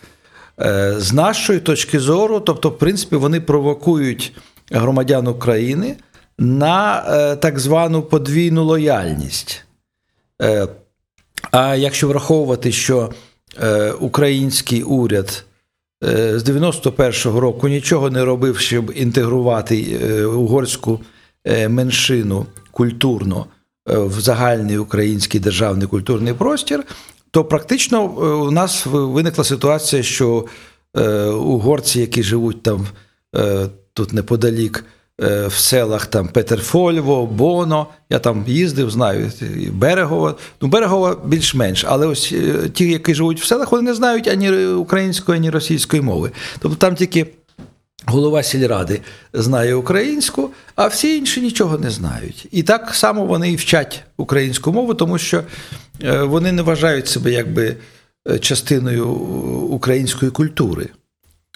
Е, 0.60 0.94
З 0.98 1.12
нашої 1.12 1.60
точки 1.60 2.00
зору, 2.00 2.40
тобто, 2.40 2.68
в 2.68 2.78
принципі, 2.78 3.16
вони 3.16 3.40
провокують 3.40 4.32
громадян 4.70 5.26
України 5.26 5.96
на 6.38 7.04
е, 7.08 7.36
так 7.36 7.58
звану 7.58 8.02
подвійну 8.02 8.64
лояльність. 8.64 9.64
А 11.50 11.74
якщо 11.74 12.08
враховувати, 12.08 12.72
що 12.72 13.12
український 14.00 14.82
уряд 14.82 15.44
з 16.02 16.42
91-го 16.48 17.40
року 17.40 17.68
нічого 17.68 18.10
не 18.10 18.24
робив, 18.24 18.58
щоб 18.58 18.92
інтегрувати 18.96 19.98
угорську 20.26 21.00
меншину 21.68 22.46
культурно 22.70 23.46
в 23.86 24.20
загальний 24.20 24.78
український 24.78 25.40
державний 25.40 25.88
культурний 25.88 26.34
простір, 26.34 26.84
то 27.30 27.44
практично 27.44 28.04
е, 28.04 28.24
у 28.24 28.50
нас 28.50 28.86
виникла 28.86 29.44
ситуація, 29.44 30.02
що 30.02 30.44
е, 30.96 31.24
угорці, 31.24 32.00
які 32.00 32.22
живуть 32.22 32.62
там 32.62 32.86
е, 33.36 33.66
тут 33.94 34.12
неподалік, 34.12 34.84
в 35.46 35.52
селах 35.52 36.06
там 36.06 36.28
Петерфольво, 36.28 37.26
Боно, 37.26 37.86
я 38.10 38.18
там 38.18 38.44
їздив, 38.46 38.90
знаю, 38.90 39.32
Берегово. 39.72 40.36
Ну, 40.60 40.68
Берегово 40.68 41.20
більш-менш, 41.24 41.84
але 41.88 42.06
ось 42.06 42.34
ті, 42.72 42.90
які 42.90 43.14
живуть 43.14 43.40
в 43.40 43.46
селах, 43.46 43.72
вони 43.72 43.84
не 43.84 43.94
знають 43.94 44.28
ані 44.28 44.66
української, 44.66 45.38
ані 45.38 45.50
російської 45.50 46.02
мови. 46.02 46.30
Тобто 46.58 46.76
там 46.76 46.94
тільки 46.94 47.26
голова 48.06 48.42
сільради 48.42 49.00
знає 49.32 49.74
українську, 49.74 50.50
а 50.76 50.86
всі 50.86 51.18
інші 51.18 51.40
нічого 51.40 51.78
не 51.78 51.90
знають. 51.90 52.48
І 52.50 52.62
так 52.62 52.94
само 52.94 53.26
вони 53.26 53.52
і 53.52 53.56
вчать 53.56 54.04
українську 54.16 54.72
мову, 54.72 54.94
тому 54.94 55.18
що 55.18 55.42
вони 56.04 56.52
не 56.52 56.62
вважають 56.62 57.08
себе 57.08 57.32
якби 57.32 57.76
е, 58.28 58.38
частиною 58.38 59.08
української 59.70 60.30
культури, 60.30 60.88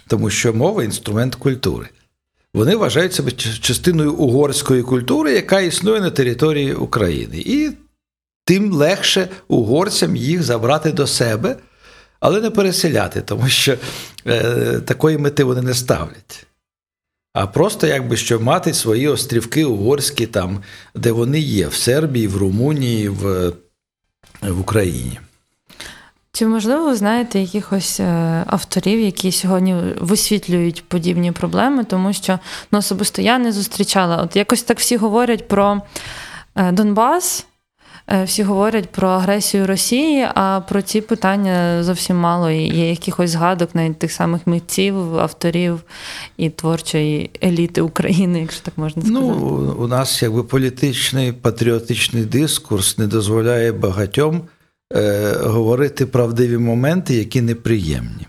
тому 0.07 0.31
що 0.31 0.55
мова 0.55 0.85
інструмент 0.85 1.35
культури. 1.35 1.89
Вони 2.55 2.77
вважають 2.77 3.15
себе 3.15 3.31
частиною 3.61 4.15
угорської 4.15 4.83
культури, 4.83 5.33
яка 5.33 5.61
існує 5.61 6.01
на 6.01 6.11
території 6.11 6.75
України. 6.75 7.43
І 7.47 7.71
тим 8.45 8.73
легше 8.73 9.29
угорцям 9.49 10.17
їх 10.17 10.43
забрати 10.43 10.93
до 10.93 11.07
себе, 11.07 11.57
але 12.21 12.41
не 12.41 12.51
переселяти, 12.51 13.21
тому 13.21 13.49
що 13.49 13.77
е, 14.27 14.43
такої 14.81 15.19
мети 15.19 15.45
вони 15.45 15.63
не 15.63 15.75
ставлять. 15.75 16.47
А 17.33 17.47
просто 17.47 17.87
якби 17.87 18.17
що 18.17 18.41
мати 18.41 18.75
свої 18.75 19.09
острівки 19.09 19.65
угорські, 19.65 20.27
там, 20.27 20.63
де 20.95 21.13
вони 21.13 21.41
є, 21.41 21.69
в 21.69 21.75
Сербії, 21.75 22.29
в 22.29 22.37
Румунії, 22.37 23.09
в, 23.09 23.53
в 24.51 24.61
Україні. 24.61 25.19
Чи 26.33 26.47
можливо 26.47 26.85
ви 26.85 26.95
знаєте 26.95 27.41
якихось 27.41 28.01
е, 28.01 28.45
авторів, 28.47 29.01
які 29.01 29.33
сьогодні 29.33 29.75
висвітлюють 30.01 30.85
подібні 30.89 31.33
проблеми, 31.33 31.85
тому 31.85 32.13
що 32.13 32.39
ну, 32.73 32.79
особисто 32.79 33.23
я 33.23 33.39
не 33.39 33.53
зустрічала. 33.53 34.17
От 34.17 34.37
якось 34.37 34.63
так 34.63 34.79
всі 34.79 34.97
говорять 34.97 35.49
про 35.49 35.83
е, 36.57 36.73
Донбас, 36.73 37.47
всі 38.25 38.43
говорять 38.43 38.89
про 38.89 39.09
агресію 39.09 39.67
Росії, 39.67 40.29
а 40.35 40.61
про 40.69 40.83
ці 40.83 41.01
питання 41.01 41.83
зовсім 41.83 42.17
мало. 42.17 42.51
І 42.51 42.77
є 42.77 42.91
якихось 42.91 43.31
згадок 43.31 43.75
навіть 43.75 43.99
тих 43.99 44.13
самих 44.13 44.47
митців, 44.47 45.19
авторів 45.19 45.81
і 46.37 46.51
творчої 46.51 47.31
еліти 47.43 47.81
України, 47.81 48.41
якщо 48.41 48.63
так 48.63 48.79
можна 48.79 49.03
сказати. 49.03 49.25
Ну, 49.25 49.77
у 49.79 49.87
нас 49.87 50.23
якби 50.23 50.43
політичний 50.43 51.33
патріотичний 51.33 52.25
дискурс 52.25 52.99
не 52.99 53.07
дозволяє 53.07 53.73
багатьом 53.73 54.43
е, 54.93 55.33
говорити 55.43 56.07
правдиві 56.07 56.59
моменти, 56.59 57.15
які 57.15 57.41
неприємні. 57.41 58.27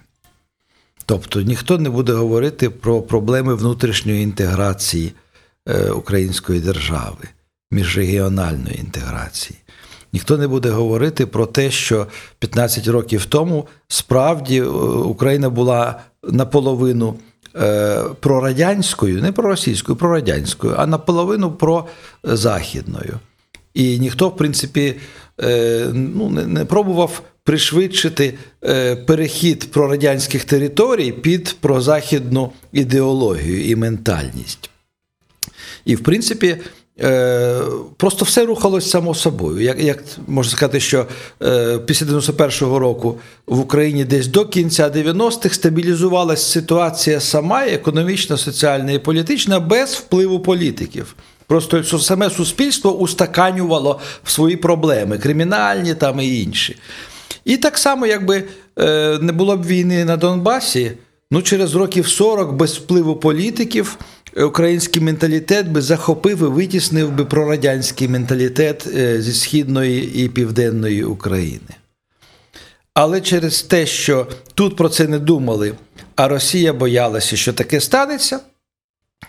Тобто 1.06 1.42
ніхто 1.42 1.78
не 1.78 1.90
буде 1.90 2.14
говорити 2.14 2.70
про 2.70 3.02
проблеми 3.02 3.56
внутрішньої 3.56 4.24
інтеграції 4.24 5.14
е, 5.68 5.90
української 5.90 6.60
держави, 6.60 7.28
міжрегіональної 7.76 8.80
інтеграції. 8.80 9.60
Ніхто 10.14 10.38
не 10.38 10.48
буде 10.48 10.70
говорити 10.70 11.26
про 11.26 11.46
те, 11.46 11.72
що 11.72 12.08
15 12.40 12.88
років 12.88 13.26
тому 13.26 13.68
справді 13.88 14.60
е, 14.60 14.64
Україна 14.64 15.50
була 15.50 16.00
наполовину 16.24 17.16
е, 17.56 18.04
прорадянською, 18.20 19.22
не 19.22 19.32
проросійською, 19.32 19.96
прорадянською, 19.96 20.74
а 20.78 20.86
наполовину 20.88 21.52
прозахідною. 21.52 23.20
І 23.74 24.00
ніхто, 24.00 24.30
в 24.30 24.38
принципі, 24.38 24.96
е, 25.42 25.88
ну, 25.94 26.30
не, 26.30 26.66
пробував 26.66 27.22
пришвидшити 27.44 28.34
перехід 29.06 29.72
прорадянських 29.72 30.46
територій 30.46 31.12
під 31.12 31.56
прозахідну 31.60 32.52
ідеологію 32.72 33.66
і 33.66 33.76
ментальність. 33.76 34.70
І, 35.86 35.96
в 35.96 36.04
принципі, 36.04 36.58
е, 37.02 37.62
просто 37.98 38.26
все 38.26 38.46
рухалось 38.46 38.90
само 38.90 39.16
собою. 39.16 39.62
Як, 39.62 39.80
як 39.80 40.04
можна 40.28 40.52
сказати, 40.52 40.80
що 40.80 41.06
е, 41.44 41.78
після 41.78 42.06
91-го 42.06 42.80
року 42.80 43.20
в 43.48 43.60
Україні 43.60 44.06
десь 44.06 44.28
до 44.28 44.46
кінця 44.46 44.90
90-х 44.90 45.56
стабілізувалася 45.56 46.46
ситуація 46.46 47.20
сама, 47.20 47.66
економічна, 47.66 48.38
соціальна 48.38 48.92
і 48.92 49.00
політична, 49.00 49.60
без 49.60 49.94
впливу 49.94 50.40
політиків. 50.40 51.16
Просто 51.48 51.84
саме 51.84 52.30
суспільство 52.30 52.92
устаканювало 52.92 54.00
в 54.24 54.32
свої 54.32 54.58
проблеми, 54.58 55.18
кримінальні 55.18 55.96
там 55.96 56.20
і 56.20 56.42
інші. 56.42 56.78
І 57.46 57.58
так 57.58 57.78
само, 57.78 58.06
якби 58.06 58.44
е, 58.80 59.18
не 59.22 59.32
було 59.32 59.58
б 59.58 59.66
війни 59.66 60.06
на 60.06 60.18
Донбасі, 60.18 60.92
Ну, 61.32 61.42
через 61.42 61.76
років 61.76 62.08
40 62.08 62.54
без 62.54 62.78
впливу 62.78 63.16
політиків 63.16 63.98
український 64.44 65.02
менталітет 65.02 65.68
би 65.68 65.82
захопив 65.82 66.40
і 66.40 66.44
витіснив 66.44 67.12
би 67.12 67.26
прорадянський 67.26 68.08
менталітет 68.08 68.88
е, 68.96 69.22
зі 69.22 69.34
східної 69.34 70.26
і 70.26 70.30
південної 70.30 71.04
України. 71.04 71.76
Але 72.94 73.22
через 73.22 73.62
те, 73.62 73.86
що 73.86 74.28
тут 74.54 74.76
про 74.76 74.90
це 74.90 75.08
не 75.08 75.20
думали, 75.20 75.76
а 76.16 76.28
Росія 76.28 76.74
боялася, 76.74 77.36
що 77.36 77.54
таке 77.54 77.82
станеться, 77.82 78.40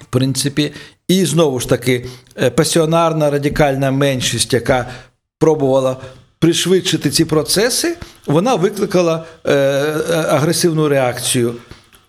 в 0.00 0.04
принципі, 0.10 0.72
і 1.08 1.24
знову 1.24 1.60
ж 1.60 1.68
таки 1.68 2.06
е, 2.42 2.50
пасіонарна 2.50 3.30
радикальна 3.30 3.90
меншість, 3.90 4.52
яка 4.52 4.90
пробувала 5.38 5.96
пришвидшити 6.38 7.10
ці 7.10 7.24
процеси, 7.24 7.96
вона 8.26 8.54
викликала 8.54 9.24
е, 9.44 9.54
е, 9.54 10.02
агресивну 10.12 10.88
реакцію 10.88 11.54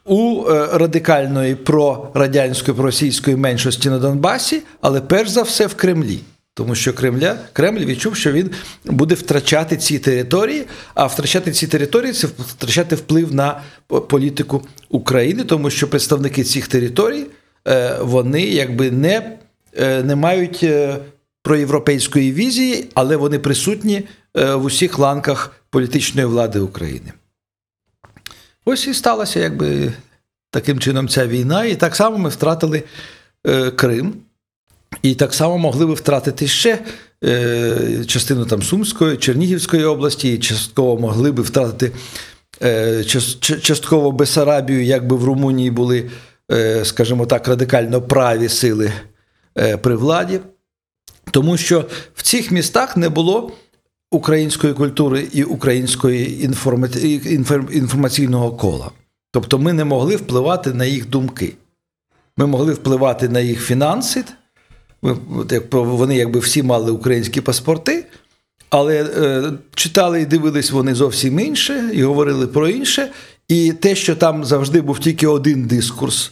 у 0.07 0.45
е, 0.49 0.67
радикальної 0.73 1.55
прорадянської 1.55 2.77
проросійської 2.77 3.35
меншості 3.35 3.89
на 3.89 3.99
Донбасі, 3.99 4.61
але 4.81 5.01
перш 5.01 5.29
за 5.29 5.41
все 5.41 5.67
в 5.67 5.75
Кремлі. 5.75 6.19
Тому 6.53 6.75
що 6.75 6.93
Кремля, 6.93 7.35
Кремль 7.53 7.85
відчув, 7.85 8.15
що 8.15 8.31
він 8.31 8.49
буде 8.85 9.15
втрачати 9.15 9.77
ці 9.77 9.99
території, 9.99 10.65
а 10.95 11.05
втрачати 11.05 11.51
ці 11.51 11.67
території 11.67 12.13
це 12.13 12.27
втрачати 12.27 12.95
вплив 12.95 13.33
на 13.33 13.61
політику 13.87 14.61
України, 14.89 15.43
тому 15.43 15.69
що 15.69 15.89
представники 15.89 16.43
цих 16.43 16.67
територій 16.67 17.25
е, 17.67 17.97
вони 18.01 18.41
якби 18.41 18.91
не, 18.91 19.37
е, 19.77 20.03
не 20.03 20.15
мають 20.15 20.59
е, 20.63 20.97
проєвропейської 21.43 22.33
візії, 22.33 22.89
але 22.93 23.17
вони 23.17 23.39
присутні 23.39 24.03
е, 24.37 24.55
в 24.55 24.65
усіх 24.65 24.99
ланках 24.99 25.51
політичної 25.69 26.27
влади 26.27 26.59
України. 26.59 27.11
Ось 28.69 28.87
і 28.87 28.93
сталася 28.93 29.39
якби 29.39 29.93
таким 30.51 30.79
чином 30.79 31.07
ця 31.07 31.27
війна, 31.27 31.65
і 31.65 31.75
так 31.75 31.95
само 31.95 32.17
ми 32.17 32.29
втратили 32.29 32.83
е, 33.47 33.71
Крим. 33.71 34.13
І 35.01 35.15
так 35.15 35.33
само 35.33 35.57
могли 35.57 35.85
би 35.85 35.93
втратити 35.93 36.47
ще 36.47 36.79
е, 37.23 38.05
частину 38.07 38.45
там 38.45 38.63
Сумської, 38.63 39.17
Чернігівської 39.17 39.83
області, 39.83 40.33
і 40.33 40.39
частково 40.39 41.01
могли 41.01 41.31
би 41.31 41.43
втратити 41.43 41.91
е, 42.63 43.03
частково 43.61 44.11
Бесарабію, 44.11 44.83
якби 44.83 45.15
в 45.15 45.23
Румунії 45.23 45.71
були, 45.71 46.09
е, 46.51 46.85
скажімо 46.85 47.25
так, 47.25 47.47
радикально 47.47 48.01
праві 48.01 48.49
сили 48.49 48.91
е, 49.57 49.77
при 49.77 49.95
владі. 49.95 50.39
Тому 51.31 51.57
що 51.57 51.85
в 52.15 52.21
цих 52.21 52.51
містах 52.51 52.97
не 52.97 53.09
було 53.09 53.51
української 54.11 54.73
культури 54.73 55.27
і 55.33 55.43
української 55.43 56.47
інформа- 56.47 57.71
інформаційного 57.71 58.51
кола. 58.51 58.91
Тобто 59.31 59.59
ми 59.59 59.73
не 59.73 59.85
могли 59.85 60.15
впливати 60.15 60.73
на 60.73 60.85
їх 60.85 61.09
думки. 61.09 61.53
Ми 62.37 62.47
могли 62.47 62.73
впливати 62.73 63.29
на 63.29 63.39
їх 63.39 63.61
фінанси. 63.63 64.23
Вони 65.71 66.15
якби 66.15 66.39
всі 66.39 66.63
мали 66.63 66.91
українські 66.91 67.41
паспорти, 67.41 68.05
але 68.69 69.03
е, 69.03 69.51
читали 69.75 70.21
і 70.21 70.25
дивились 70.25 70.71
вони 70.71 70.95
зовсім 70.95 71.39
інше, 71.39 71.89
і 71.93 72.03
говорили 72.03 72.47
про 72.47 72.67
інше. 72.67 73.11
І 73.47 73.73
те, 73.73 73.95
що 73.95 74.15
там 74.15 74.45
завжди 74.45 74.81
був 74.81 74.99
тільки 74.99 75.27
один 75.27 75.63
дискурс, 75.63 76.31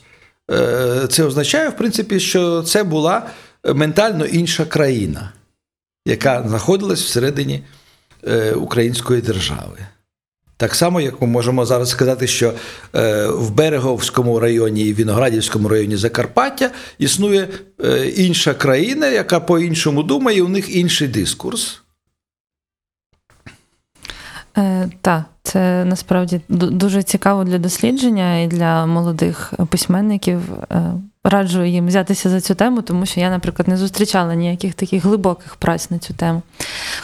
е, 0.52 1.08
це 1.10 1.24
означає, 1.24 1.70
в 1.70 1.78
принципі, 1.78 2.20
що 2.20 2.64
це 2.64 2.84
була 2.84 3.28
ментально 3.74 4.26
інша 4.26 4.66
країна, 4.66 5.32
яка 6.06 6.44
знаходилась 6.48 7.04
всередині 7.04 7.64
е, 8.28 8.52
української 8.52 9.22
держави. 9.22 9.78
Так 10.58 10.76
само, 10.76 11.02
як 11.02 11.22
ми 11.22 11.28
можемо 11.28 11.66
зараз 11.66 11.90
сказати, 11.90 12.28
що 12.28 12.54
е, 12.96 13.28
в 13.28 13.52
Береговському 13.52 14.40
районі 14.40 14.82
і 14.82 14.94
Віноградівському 14.94 15.68
районі 15.68 15.96
Закарпаття 15.96 16.72
існує 16.98 17.48
е, 17.84 18.08
інша 18.08 18.54
країна, 18.54 19.08
яка 19.08 19.40
по-іншому 19.40 20.04
думає, 20.04 20.38
і 20.38 20.42
у 20.42 20.48
них 20.48 20.76
інший 20.76 21.08
дискурс. 21.08 21.82
Е, 24.58 24.90
так, 25.02 25.24
це 25.44 25.86
насправді 25.86 26.42
дуже 26.50 27.04
цікаво 27.04 27.44
для 27.44 27.58
дослідження 27.58 28.40
і 28.40 28.48
для 28.48 28.86
молодих 28.86 29.54
письменників. 29.70 30.40
Раджу 31.28 31.64
їм 31.64 31.88
взятися 31.88 32.30
за 32.30 32.42
цю 32.42 32.56
тему, 32.56 32.82
тому 32.82 33.06
що 33.06 33.20
я, 33.20 33.30
наприклад, 33.30 33.68
не 33.68 33.78
зустрічала 33.78 34.36
ніяких 34.36 34.74
таких 34.74 35.04
глибоких 35.04 35.56
праць 35.56 35.92
на 35.92 36.00
цю 36.00 36.14
тему. 36.14 36.42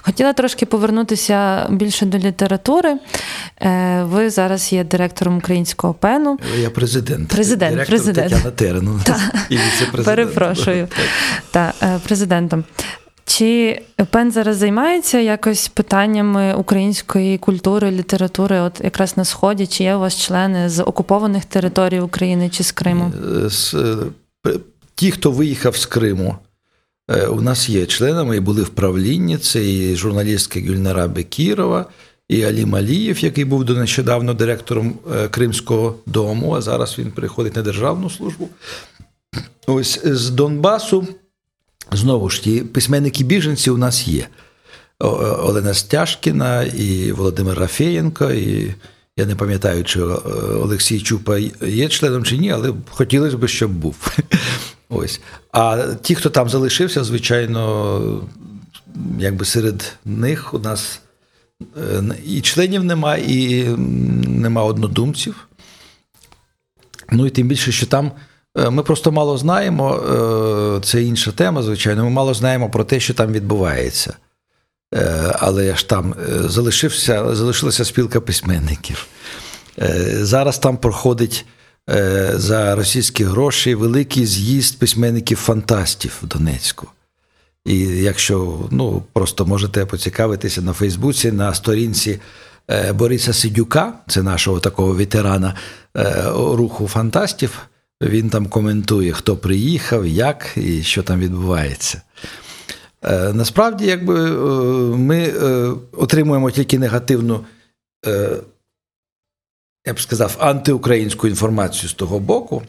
Хотіла 0.02 0.34
трошки 0.34 0.66
повернутися 0.66 1.68
більше 1.70 2.06
до 2.06 2.18
літератури. 2.18 2.98
Е, 3.62 4.04
ви 4.04 4.30
зараз 4.30 4.74
є 4.74 4.84
директором 4.84 5.38
українського 5.38 5.94
пену. 5.94 6.40
Я 6.60 6.70
президент. 6.70 7.30
Президент, 7.30 7.72
Директор 7.72 7.98
президент. 7.98 8.30
Тетяна 8.30 8.52
Терен. 8.52 9.02
І 9.50 9.54
віце-президент. 9.54 10.06
Перепрошую. 10.06 10.88
Та, 11.52 11.74
е, 11.84 12.00
президентом. 12.04 12.64
Чи 13.32 13.82
пен 14.10 14.32
зараз 14.32 14.58
займається 14.58 15.20
якось 15.20 15.67
питаннями 15.67 16.56
української 16.56 17.38
культури, 17.38 17.91
літератури, 17.91 18.60
от 18.60 18.82
якраз 18.84 19.17
на 19.17 19.26
сході? 19.26 19.67
Чи 19.67 19.84
є 19.84 19.96
у 19.96 20.00
вас 20.00 20.17
члени 20.17 20.70
з 20.70 20.84
окупованих 20.84 21.46
територій 21.46 22.00
України 22.00 22.50
чи 22.50 22.63
з 22.63 22.72
Криму? 22.72 23.13
Е, 23.74 24.48
е, 24.48 24.54
Ті, 24.96 25.12
хто 25.12 25.32
виїхав 25.32 25.76
з 25.76 25.86
Криму, 25.86 26.36
е, 27.10 27.28
у 27.28 27.41
нас 27.41 27.70
є 27.70 27.86
членами 27.86 28.38
і 28.38 28.39
були 28.39 28.62
в 28.63 28.70
правлінні. 28.70 29.38
Це 29.38 29.65
і 29.65 29.96
журналістка 29.96 30.60
Гюльнара 30.60 31.08
Бекірова, 31.08 31.86
і 32.30 32.44
Алі 32.44 32.65
Малієв, 32.65 33.24
який 33.24 33.46
був 33.46 33.63
до 33.63 33.74
нещодавно 33.74 34.34
директором 34.34 34.94
Кримського 35.32 35.96
дому, 36.06 36.54
а 36.54 36.62
зараз 36.62 36.96
він 37.00 37.12
переходить 37.12 37.56
на 37.56 37.62
державну 37.62 38.10
службу. 38.10 38.50
Ось 39.67 40.02
з 40.04 40.30
Донбасу, 40.30 41.08
знову 41.92 42.30
ж 42.30 42.44
ті 42.44 42.62
письменники 42.62 43.24
біженці 43.24 43.70
у 43.70 43.78
нас 43.78 44.08
є. 44.08 44.28
О- 45.00 45.38
Олена 45.48 45.74
Стяжкіна 45.74 46.64
і 46.64 47.12
Володимир 47.12 47.60
Рафєєнко, 47.60 48.32
і 48.32 48.76
я 49.18 49.26
не 49.26 49.36
пам'ятаю, 49.36 49.84
чи 49.84 50.00
е, 50.00 50.04
Олексій 50.64 51.02
Чупа 51.02 51.38
є 51.68 51.90
членом 51.90 52.24
чи 52.24 52.38
ні, 52.38 52.52
але 52.52 52.74
хотілося 52.90 53.38
б, 53.38 53.48
щоб 53.48 53.72
був. 53.72 54.18
Ось. 54.90 55.22
А 55.52 55.88
ті, 56.02 56.16
хто 56.16 56.30
там 56.30 56.50
залишився, 56.50 57.04
звичайно, 57.04 58.28
якби 59.20 59.46
серед 59.46 59.94
них 60.06 60.54
у 60.54 60.60
нас 60.60 61.00
е, 61.78 62.04
і 62.26 62.42
членів 62.42 62.84
нема, 62.84 63.18
і 63.18 63.64
нема 64.28 64.64
однодумців. 64.64 65.48
Ну 67.12 67.28
і 67.28 67.30
тим 67.30 67.48
більше, 67.48 67.72
що 67.72 67.86
там 67.86 68.06
е, 68.06 68.12
ми 68.56 68.84
просто 68.84 69.12
мало 69.12 69.38
знаємо, 69.38 69.96
е, 69.96 70.82
це 70.84 71.04
інша 71.04 71.32
тема, 71.32 71.64
звичайно. 71.64 72.04
Ми 72.04 72.10
мало 72.10 72.34
знаємо 72.34 72.70
про 72.70 72.84
те, 72.84 73.00
що 73.00 73.14
там 73.14 73.32
відбувається. 73.32 74.14
Е, 74.94 75.36
Але 75.40 75.76
ж 75.76 75.90
там 75.90 76.16
е, 76.30 76.50
залишився, 76.50 77.36
залишилася 77.36 77.86
спілка 77.86 78.22
письменників. 78.22 79.08
Е, 79.82 80.18
Зараз 80.26 80.60
там 80.60 80.78
проходить 80.78 81.46
е, 81.90 82.32
за 82.36 82.76
російські 82.76 83.24
гроші 83.24 83.76
великий 83.76 84.26
з'їзд 84.26 84.80
письменників-фантастів 84.80 86.12
в 86.24 86.28
Донецьку. 86.28 86.88
І 87.66 87.80
якщо 87.80 88.60
ну, 88.72 89.04
просто 89.14 89.46
можете 89.46 89.86
поцікавитися 89.86 90.62
на 90.62 90.74
Фейсбуці, 90.74 91.32
на 91.32 91.54
сторінці 91.54 92.20
е, 92.70 92.94
Бориса 92.94 93.34
Сидюка, 93.34 93.94
це 94.08 94.24
нашого 94.24 94.60
такого 94.60 94.94
ветерана 94.94 95.56
е, 95.98 96.24
руху 96.32 96.88
фантастів, 96.88 97.60
він 98.02 98.30
там 98.30 98.46
коментує, 98.46 99.12
хто 99.12 99.38
приїхав, 99.38 100.08
як 100.08 100.58
і 100.58 100.84
що 100.84 101.04
там 101.04 101.20
відбувається. 101.20 102.02
Е, 103.04 103.34
Насправді, 103.34 103.86
якби 103.86 104.30
е, 104.30 104.34
ми 104.98 105.24
е, 105.24 105.74
отримуємо 105.92 106.52
тільки 106.52 106.80
негативну, 106.80 107.46
я 109.88 109.94
б 109.94 110.00
сказав, 110.00 110.38
антиукраїнську 110.40 111.28
інформацію 111.28 111.90
з 111.90 111.94
того 111.94 112.20
боку. 112.20 112.64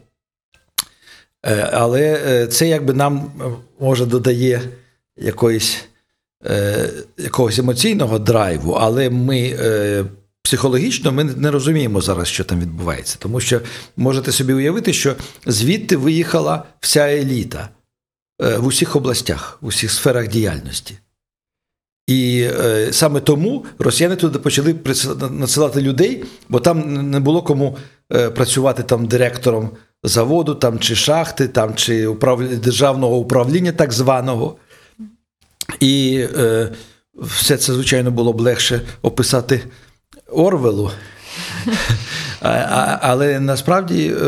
Але 1.72 2.46
це 2.46 2.68
якби 2.68 2.94
нам 2.94 3.32
може 3.80 4.06
додає 4.06 4.62
якоїсь, 5.16 5.84
якогось 7.18 7.58
емоційного 7.58 8.18
драйву, 8.18 8.72
але 8.72 9.10
ми 9.10 9.56
психологічно 10.42 11.12
ми 11.12 11.24
не 11.24 11.50
розуміємо 11.50 12.00
зараз, 12.00 12.28
що 12.28 12.44
там 12.44 12.60
відбувається. 12.60 13.16
Тому 13.18 13.40
що 13.40 13.60
можете 13.96 14.32
собі 14.32 14.52
уявити, 14.52 14.92
що 14.92 15.14
звідти 15.46 15.96
виїхала 15.96 16.64
вся 16.80 17.08
еліта 17.08 17.68
е, 18.42 18.56
в 18.56 18.66
усіх 18.66 18.96
областях, 18.96 19.58
в 19.60 19.66
усіх 19.66 19.90
сферах 19.90 20.28
діяльності. 20.28 20.98
І 22.06 22.48
е, 22.60 22.88
саме 22.92 23.20
тому 23.20 23.64
росіяни 23.78 24.16
туди 24.16 24.38
почали 24.38 24.74
надсилати 25.30 25.82
людей, 25.82 26.24
бо 26.48 26.60
там 26.60 27.10
не 27.10 27.20
було 27.20 27.42
кому 27.42 27.76
е, 28.12 28.30
працювати 28.30 28.82
там 28.82 29.06
директором 29.06 29.70
заводу, 30.02 30.54
там 30.54 30.78
чи 30.78 30.96
шахти, 30.96 31.48
там 31.48 31.74
чи 31.74 32.06
управлі... 32.06 32.56
державного 32.56 33.16
управління 33.16 33.72
так 33.72 33.92
званого. 33.92 34.56
І 35.80 36.24
все 37.14 37.56
це, 37.56 37.72
звичайно, 37.72 38.10
було 38.10 38.32
б 38.32 38.40
легше 38.40 38.80
описати 39.02 39.60
Орвелу, 40.32 40.90
Але 43.00 43.40
насправді 43.40 44.14
е, 44.22 44.26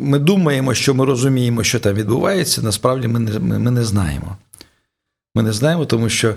ми 0.00 0.18
думаємо, 0.18 0.74
що 0.74 0.94
ми 0.94 1.04
розуміємо, 1.04 1.64
що 1.64 1.80
там 1.80 1.94
відбувається. 1.94 2.62
Насправді 2.62 3.08
ми 3.08 3.18
не, 3.18 3.38
ми 3.38 3.70
не 3.70 3.84
знаємо. 3.84 4.36
Ми 5.34 5.42
не 5.42 5.52
знаємо, 5.52 5.86
тому 5.86 6.08
що 6.08 6.34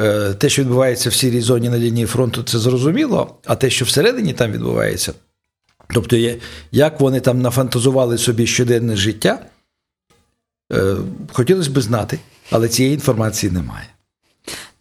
е, 0.00 0.34
те, 0.34 0.48
що 0.48 0.62
відбувається 0.62 1.10
в 1.10 1.14
сірій 1.14 1.40
зоні 1.40 1.68
на 1.68 1.78
лінії 1.78 2.06
фронту, 2.06 2.42
це 2.42 2.58
зрозуміло, 2.58 3.34
а 3.46 3.56
те, 3.56 3.70
що 3.70 3.84
всередині 3.84 4.32
там 4.32 4.52
відбувається, 4.52 5.12
тобто 5.94 6.16
як 6.72 7.00
вони 7.00 7.20
там 7.20 7.42
нафантазували 7.42 8.18
собі 8.18 8.46
щоденне 8.46 8.96
життя, 8.96 9.38
е, 10.72 10.96
хотілося 11.32 11.70
б 11.70 11.80
знати, 11.80 12.18
але 12.50 12.68
цієї 12.68 12.94
інформації 12.94 13.52
немає. 13.52 13.86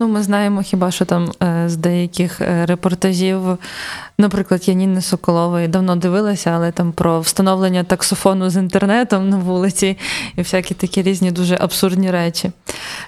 Ну, 0.01 0.07
ми 0.07 0.23
знаємо 0.23 0.61
хіба 0.61 0.91
що 0.91 1.05
там 1.05 1.31
е, 1.43 1.63
з 1.69 1.77
деяких 1.77 2.41
е, 2.41 2.65
репортажів, 2.65 3.57
наприклад, 4.17 4.67
Яніни 4.67 5.01
Соколової 5.01 5.67
давно 5.67 5.95
дивилася, 5.95 6.49
але 6.49 6.71
там 6.71 6.91
про 6.91 7.19
встановлення 7.19 7.83
таксофону 7.83 8.49
з 8.49 8.55
інтернетом 8.55 9.29
на 9.29 9.37
вулиці 9.37 9.97
і 10.35 10.41
всякі 10.41 10.73
такі 10.73 11.01
різні 11.01 11.31
дуже 11.31 11.57
абсурдні 11.61 12.11
речі. 12.11 12.51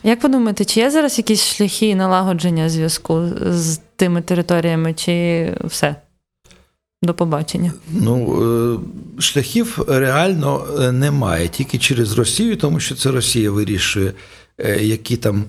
Як 0.04 0.24
ви 0.24 0.30
думаєте, 0.30 0.66
чи 0.66 0.80
є 0.80 0.92
зараз 0.92 1.18
якісь 1.18 1.46
шляхи 1.46 1.96
налагодження 1.96 2.70
зв'язку 2.70 3.24
з 3.50 3.80
тими 3.96 4.22
територіями, 4.22 4.94
чи 4.94 5.58
все? 5.64 5.96
До 7.02 7.14
побачення. 7.14 7.74
Ну, 7.92 8.44
е, 9.18 9.22
шляхів 9.22 9.86
реально 9.88 10.66
немає, 10.92 11.48
тільки 11.48 11.78
через 11.78 12.18
Росію, 12.18 12.58
тому 12.58 12.80
що 12.80 12.96
це 12.96 13.12
Росія 13.12 13.52
вирішує, 13.52 14.14
які 14.82 15.18
там 15.18 15.44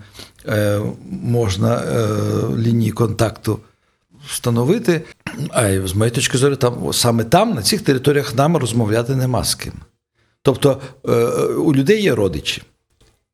е, 0.49 0.81
можна 1.23 1.77
е, 1.77 2.09
лінії 2.59 2.91
контакту 2.91 3.59
встановити. 4.29 5.03
А 5.51 5.87
з 5.87 5.95
моєї 5.95 6.15
точки 6.15 6.39
зору, 6.39 6.57
там 6.57 6.93
саме 6.93 7.25
там, 7.25 7.55
на 7.55 7.63
цих 7.63 7.81
територіях, 7.81 8.35
нам 8.35 8.57
розмовляти 8.57 9.17
нема 9.17 9.45
з 9.45 9.55
ким. 9.55 9.73
Тобто 10.43 10.81
е, 11.09 11.15
у 11.55 11.75
людей 11.75 12.03
є 12.03 12.15
родичі. 12.15 12.63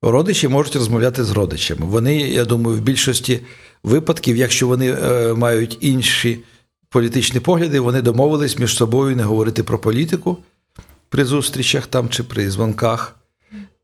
Родичі 0.02 0.48
можуть 0.48 0.76
розмовляти 0.76 1.24
з 1.24 1.30
родичами. 1.30 1.86
Вони, 1.86 2.16
я 2.16 2.44
думаю, 2.44 2.76
в 2.76 2.80
більшості 2.80 3.40
випадків, 3.82 4.36
якщо 4.36 4.66
вони 4.66 4.90
е, 4.90 5.34
мають 5.34 5.78
інші 5.80 6.40
політичні 6.88 7.40
погляди, 7.40 7.80
вони 7.80 8.02
домовились 8.02 8.58
між 8.58 8.76
собою 8.76 9.16
не 9.16 9.22
говорити 9.22 9.62
про 9.62 9.78
політику 9.78 10.38
при 11.08 11.24
зустрічах 11.24 11.86
там 11.86 12.08
чи 12.08 12.22
при 12.22 12.50
дзвонках. 12.50 13.16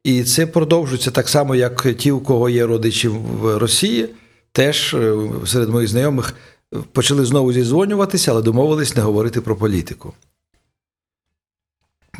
І 0.06 0.24
це 0.24 0.46
продовжується 0.46 1.10
так 1.10 1.28
само, 1.28 1.54
як 1.54 1.94
ті, 1.94 2.10
у 2.10 2.20
кого 2.20 2.48
є 2.48 2.66
родичі 2.66 3.08
в 3.08 3.58
Росії, 3.58 4.08
теж 4.52 4.94
е, 4.94 5.16
серед 5.46 5.68
моїх 5.68 5.90
знайомих 5.90 6.34
почали 6.92 7.24
знову 7.24 7.52
зізвонюватися, 7.52 8.30
але 8.30 8.42
домовились 8.42 8.96
не 8.96 9.02
говорити 9.02 9.40
про 9.40 9.56
політику. 9.56 10.12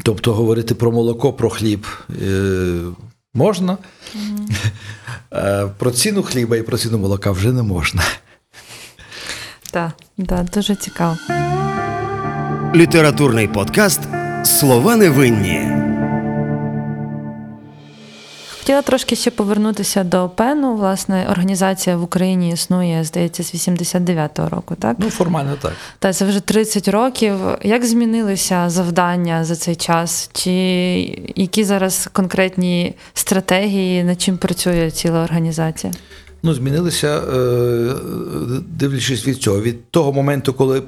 Тобто 0.03 0.35
говорити 0.35 0.75
про 0.75 0.92
молоко, 0.92 1.33
про 1.33 1.51
хліб 1.51 1.87
е, 2.22 2.81
можна, 3.35 3.79
а 5.31 5.68
про 5.79 5.90
ціну 5.90 6.22
хліба 6.22 6.57
і 6.57 6.62
про 6.62 6.79
ціну 6.79 6.99
молока 6.99 7.31
вже 7.31 7.53
не 7.53 7.62
можна. 7.62 8.03
Так, 9.72 9.92
да, 10.16 10.46
дуже 10.55 10.77
цікаво. 10.77 11.16
Літературний 12.75 13.49
подкаст 13.49 14.01
Слова 14.44 14.96
невинні. 14.96 15.87
Хотіла 18.67 18.83
трошки 18.83 19.17
ще 19.17 19.31
повернутися 19.31 20.05
до 20.05 20.29
ПЕНу. 20.29 20.77
Власне, 20.77 21.27
організація 21.31 21.97
в 21.97 22.03
Україні 22.03 22.51
існує, 22.51 23.05
здається, 23.05 23.43
з 23.43 23.55
89-го 23.55 24.49
року, 24.49 24.75
так? 24.79 24.97
Ну, 25.01 25.11
формально 25.11 25.57
так. 25.63 25.73
Та 25.99 26.13
це 26.13 26.25
вже 26.25 26.41
30 26.41 26.89
років. 26.89 27.35
Як 27.63 27.85
змінилися 27.85 28.71
завдання 28.71 29.45
за 29.45 29.57
цей 29.57 29.77
час? 29.77 30.31
Чи 30.33 30.51
які 31.37 31.65
зараз 31.65 32.09
конкретні 32.13 32.95
стратегії, 33.15 34.05
над 34.05 34.21
чим 34.21 34.39
працює 34.39 34.91
ціла 34.91 35.25
організація? 35.25 35.93
Ну, 36.43 36.55
змінилися, 36.55 37.19
е, 37.19 37.95
дивлячись 38.69 39.27
від 39.27 39.37
цього, 39.37 39.61
від 39.61 39.91
того 39.91 40.13
моменту, 40.13 40.53
коли 40.55 40.83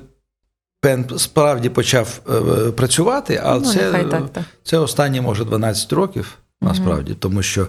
Пен 0.81 1.05
справді 1.17 1.69
почав 1.69 2.21
е, 2.31 2.71
працювати, 2.71 3.41
а 3.45 3.55
Ну, 3.55 3.61
це, 3.61 3.93
так, 3.93 4.29
так. 4.33 4.45
це 4.64 4.79
останні, 4.79 5.21
може, 5.21 5.45
12 5.45 5.93
років, 5.93 6.38
насправді, 6.61 7.16
тому 7.18 7.42
що 7.42 7.68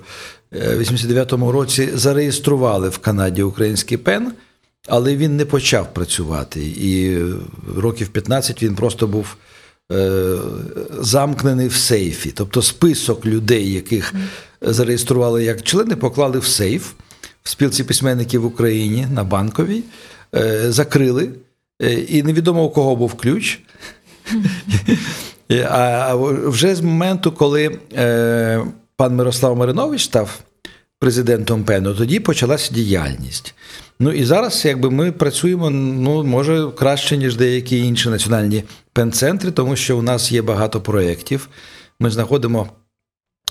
е, 0.53 0.75
в 0.75 0.81
89-му 0.81 1.51
році 1.51 1.89
зареєстрували 1.93 2.89
в 2.89 2.97
Канаді 2.97 3.43
український 3.43 3.97
пен, 3.97 4.31
але 4.87 5.15
він 5.15 5.37
не 5.37 5.45
почав 5.45 5.93
працювати. 5.93 6.61
І 6.61 7.17
років 7.75 8.07
15 8.07 8.63
він 8.63 8.75
просто 8.75 9.07
був 9.07 9.35
е, 9.91 10.37
замкнений 10.99 11.67
в 11.67 11.73
сейфі. 11.73 12.31
Тобто 12.35 12.61
список 12.61 13.25
людей, 13.25 13.73
яких 13.73 14.13
зареєстрували 14.61 15.43
як 15.43 15.63
члени, 15.63 15.95
поклали 15.95 16.39
в 16.39 16.45
сейф 16.45 16.91
в 17.43 17.49
спілці 17.49 17.83
письменників 17.83 18.41
в 18.41 18.45
Україні 18.45 19.07
на 19.13 19.23
банковій, 19.23 19.83
е, 20.35 20.71
закрили, 20.71 21.29
і 22.07 22.23
невідомо 22.23 22.63
у 22.63 22.69
кого 22.69 22.95
був 22.95 23.13
ключ. 23.13 23.59
А 25.69 26.15
вже 26.45 26.75
з 26.75 26.81
моменту, 26.81 27.31
коли 27.31 27.79
е, 27.93 28.61
пан 28.95 29.15
Мирослав 29.15 29.57
Маринович 29.57 30.03
став 30.03 30.39
президентом 30.99 31.63
ПЕНу, 31.63 31.93
тоді 31.93 32.19
почалася 32.19 32.73
діяльність. 32.73 33.55
Ну 33.99 34.11
і 34.11 34.23
зараз, 34.23 34.65
якби 34.65 34.89
ми 34.89 35.11
працюємо, 35.11 35.69
ну 35.69 36.23
може 36.23 36.67
краще, 36.77 37.17
ніж 37.17 37.35
деякі 37.35 37.79
інші 37.79 38.09
національні 38.09 38.63
пен-центри, 38.93 39.51
тому 39.51 39.75
що 39.75 39.97
у 39.97 40.01
нас 40.01 40.31
є 40.31 40.41
багато 40.41 40.81
проєктів. 40.81 41.49
Ми 41.99 42.09
знаходимо 42.09 42.69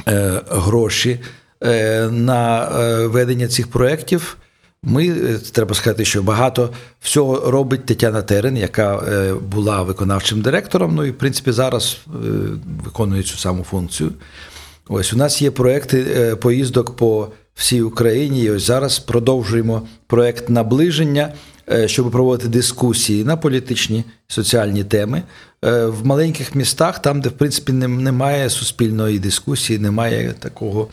е, 0.09 0.41
гроші 0.49 1.21
е, 1.65 2.09
на 2.11 2.65
е, 2.65 3.07
ведення 3.07 3.49
цих 3.49 3.69
проєктів. 3.69 4.37
Ми 4.83 5.09
е, 5.09 5.39
треба 5.53 5.75
сказати, 5.75 6.05
що 6.05 6.23
багато 6.23 6.71
всього 7.01 7.51
робить 7.51 7.87
Тетяна 7.87 8.23
Терен, 8.23 8.57
яка 8.57 8.97
е, 8.97 9.35
була 9.35 9.83
виконавчим 9.83 10.41
директором. 10.41 10.95
Ну 10.95 11.05
і 11.05 11.11
в 11.11 11.19
принципі 11.19 11.53
зараз 11.53 11.99
е, 12.07 12.11
виконує 12.85 13.23
цю 13.23 13.37
саму 13.37 13.65
функцію. 13.65 14.13
Ось 14.89 15.13
у 15.13 15.17
нас 15.17 15.43
є 15.43 15.51
проекти 15.51 16.37
поїздок 16.41 16.97
по 16.97 17.29
всій 17.55 17.83
Україні. 17.83 18.43
І 18.43 18.51
ось 18.51 18.67
зараз 18.67 18.99
продовжуємо 18.99 19.89
проект 20.07 20.49
наближення, 20.49 21.33
щоб 21.87 22.11
проводити 22.11 22.49
дискусії 22.49 23.25
на 23.25 23.37
політичні 23.37 24.05
соціальні 24.29 24.85
теми 24.85 25.23
в 25.63 26.07
маленьких 26.07 26.55
містах, 26.55 27.03
там, 27.03 27.21
де 27.21 27.29
в 27.29 27.33
принципі 27.33 27.73
немає 27.73 28.51
суспільної 28.51 29.19
дискусії, 29.19 29.79
немає 29.79 30.35
такого 30.39 30.89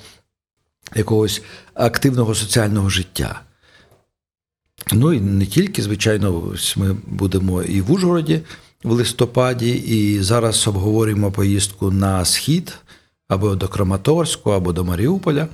якогось 0.96 1.42
активного 1.74 2.36
соціального 2.36 2.90
життя. 2.90 3.42
Ну 4.94 5.14
і 5.14 5.20
не 5.20 5.46
тільки, 5.46 5.82
звичайно, 5.82 6.54
ми 6.76 6.98
будемо 7.08 7.64
і 7.64 7.82
в 7.82 7.92
Ужгороді 7.92 8.42
в 8.84 8.92
листопаді, 8.92 9.72
і 9.72 10.22
зараз 10.22 10.68
обговорюємо 10.68 11.32
поїздку 11.32 11.92
на 11.92 12.26
схід 12.26 12.74
або 13.28 13.56
до 13.56 13.68
Краматорську, 13.68 14.52
або 14.52 14.74
до 14.74 14.84
Маріуполя. 14.84 15.48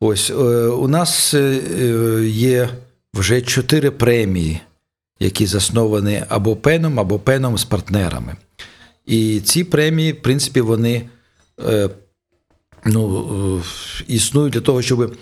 Ось 0.00 0.30
е, 0.30 0.34
у 0.66 0.88
нас 0.88 1.34
е, 1.34 1.60
є 2.28 2.68
вже 3.14 3.40
чотири 3.40 3.90
премії, 3.90 4.60
які 5.20 5.46
засновані 5.46 6.24
або 6.28 6.56
пеном, 6.56 7.00
або 7.00 7.18
пеном 7.18 7.58
з 7.58 7.64
партнерами. 7.64 8.36
І 9.06 9.40
ці 9.40 9.64
премії, 9.64 10.12
в 10.12 10.22
принципі, 10.22 10.60
вони 10.60 11.08
е, 11.68 11.90
ну, 12.84 13.62
існують 14.08 14.52
для 14.52 14.60
того, 14.60 14.82
щоб 14.82 15.16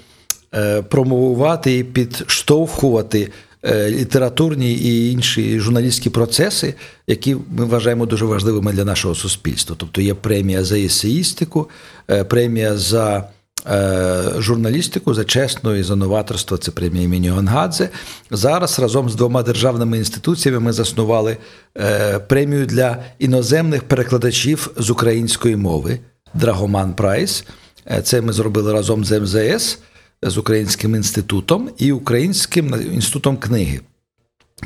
промовувати 0.89 1.79
і 1.79 1.85
підштовхувати 1.85 3.31
е, 3.63 3.91
літературні 3.91 4.73
і 4.73 5.13
інші 5.13 5.61
журналістські 5.61 6.11
процеси, 6.11 6.75
які 7.07 7.37
ми 7.51 7.65
вважаємо 7.65 8.07
дуже 8.07 8.25
важливими 8.25 8.73
для 8.73 8.85
нашого 8.85 9.15
суспільства. 9.15 9.77
Тобто 9.79 10.01
є 10.01 10.15
премія 10.15 10.65
за 10.65 10.79
есеїстику, 10.79 11.69
е, 12.11 12.25
премія 12.25 12.77
за 12.77 13.29
е, 13.71 14.23
журналістику, 14.39 15.15
за 15.15 15.25
чесну 15.25 15.75
і 15.75 15.83
за 15.83 15.97
новаторство. 15.97 16.57
Це 16.57 16.71
премія 16.71 17.05
імені 17.05 17.31
Гонгадзе. 17.31 17.89
Зараз 18.31 18.79
разом 18.79 19.11
з 19.11 19.15
двома 19.15 19.43
державними 19.43 19.99
інституціями 19.99 20.61
ми 20.61 20.73
заснували 20.73 21.37
е, 21.79 22.19
премію 22.19 22.67
для 22.67 23.03
іноземних 23.19 23.83
перекладачів 23.83 24.71
з 24.77 24.91
української 24.91 25.57
мови 25.57 26.01
Драгоман 26.35 26.95
Прайс. 26.95 27.45
Е, 27.91 28.03
Це 28.03 28.21
ми 28.21 28.33
зробили 28.33 28.73
разом 28.73 29.05
з 29.05 29.21
МЗС, 29.21 29.79
з 30.23 30.39
Українським 30.39 30.95
інститутом 30.95 31.71
і 31.79 31.93
Українським 31.93 32.75
інститутом 32.95 33.37
книги. 33.37 33.81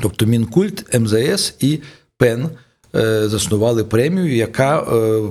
Тобто 0.01 0.25
Мінкульт, 0.25 0.99
МЗС 0.99 1.55
і 1.59 1.79
ПЕН 2.17 2.49
е, 2.95 3.29
заснували 3.29 3.83
премію, 3.83 4.35
яка, 4.35 4.79
е, 4.79 5.21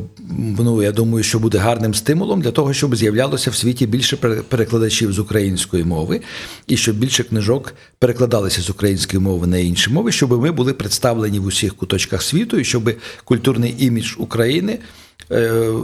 ну, 0.59 0.83
я 0.83 0.93
думаю, 0.93 1.25
що 1.25 1.39
буде 1.39 1.59
гарним 1.59 1.95
стимулом 1.95 2.41
для 2.41 2.51
того, 2.51 2.73
щоб 2.73 2.97
з'являлося 2.97 3.51
в 3.51 3.55
світі 3.55 3.87
більше 3.87 4.17
перекладачів 4.49 5.13
з 5.13 5.19
української 5.19 5.85
мови, 5.85 6.21
і 6.67 6.77
щоб 6.77 6.97
більше 6.97 7.25
книжок 7.25 7.75
перекладалися 7.99 8.63
з 8.63 8.71
української 8.71 9.23
мови 9.23 9.47
на 9.47 9.59
інші 9.59 9.91
мови, 9.91 10.13
щоб 10.13 10.43
ми 10.43 10.53
були 10.53 10.73
представлені 10.73 11.39
в 11.39 11.47
усіх 11.47 11.75
куточках 11.75 12.23
світу, 12.23 12.59
і 12.59 12.65
щоб 12.65 12.91
культурний 13.25 13.75
імідж 13.79 14.15
України 14.19 14.79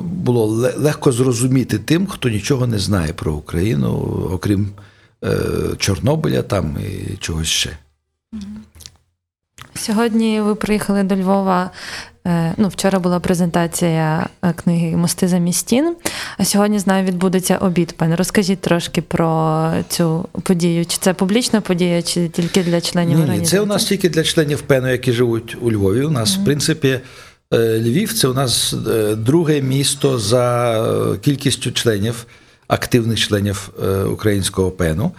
було 0.02 0.46
легко 0.76 1.12
зрозуміти 1.12 1.78
тим, 1.78 2.06
хто 2.06 2.28
нічого 2.28 2.66
не 2.66 2.78
знає 2.78 3.12
про 3.12 3.32
Україну, 3.34 3.90
окрім 4.32 4.68
е, 5.24 5.36
Чорнобиля 5.78 6.42
там 6.42 6.76
і 6.80 7.16
чогось 7.16 7.48
ще. 7.48 7.70
Сьогодні 9.74 10.40
ви 10.40 10.54
приїхали 10.54 11.02
до 11.02 11.16
Львова. 11.16 11.70
е, 12.26 12.54
Ну, 12.56 12.68
вчора 12.68 12.98
була 12.98 13.20
презентація 13.20 14.26
е, 14.44 14.52
книги 14.52 14.96
Мости 14.96 15.28
замість 15.28 15.58
стін. 15.58 15.94
А 16.38 16.44
сьогодні 16.44 16.78
знаю, 16.78 17.04
відбудеться 17.04 17.56
обід. 17.56 17.94
Пане, 17.96 18.16
розкажіть 18.16 18.60
трошки 18.60 19.02
про 19.02 19.70
цю 19.88 20.28
подію. 20.42 20.86
Чи 20.86 20.98
це 21.00 21.14
публічна 21.14 21.60
подія, 21.60 22.02
чи 22.02 22.28
тільки 22.28 22.62
для 22.62 22.80
членів 22.80 23.10
Ні, 23.10 23.16
ні, 23.16 23.22
організації? 23.22 23.58
це 23.58 23.62
у 23.62 23.66
нас 23.66 23.84
тільки 23.84 24.08
для 24.08 24.22
членів 24.22 24.62
ПЕНу, 24.62 24.88
які 24.88 25.12
живуть 25.12 25.56
у 25.60 25.72
Львові. 25.72 26.02
У 26.04 26.10
нас, 26.10 26.36
в 26.36 26.44
принципі, 26.44 26.88
е, 26.88 27.00
Львів 27.52 28.12
це 28.12 28.28
у 28.28 28.34
нас 28.34 28.74
е, 28.88 29.14
друге 29.14 29.62
місто 29.62 30.18
за 30.18 30.76
е, 30.80 31.18
кількістю 31.18 31.72
членів, 31.72 32.26
активних 32.68 33.18
членів 33.18 33.70
е, 33.82 34.02
українського 34.04 34.70
ПЕНу. 34.70 35.12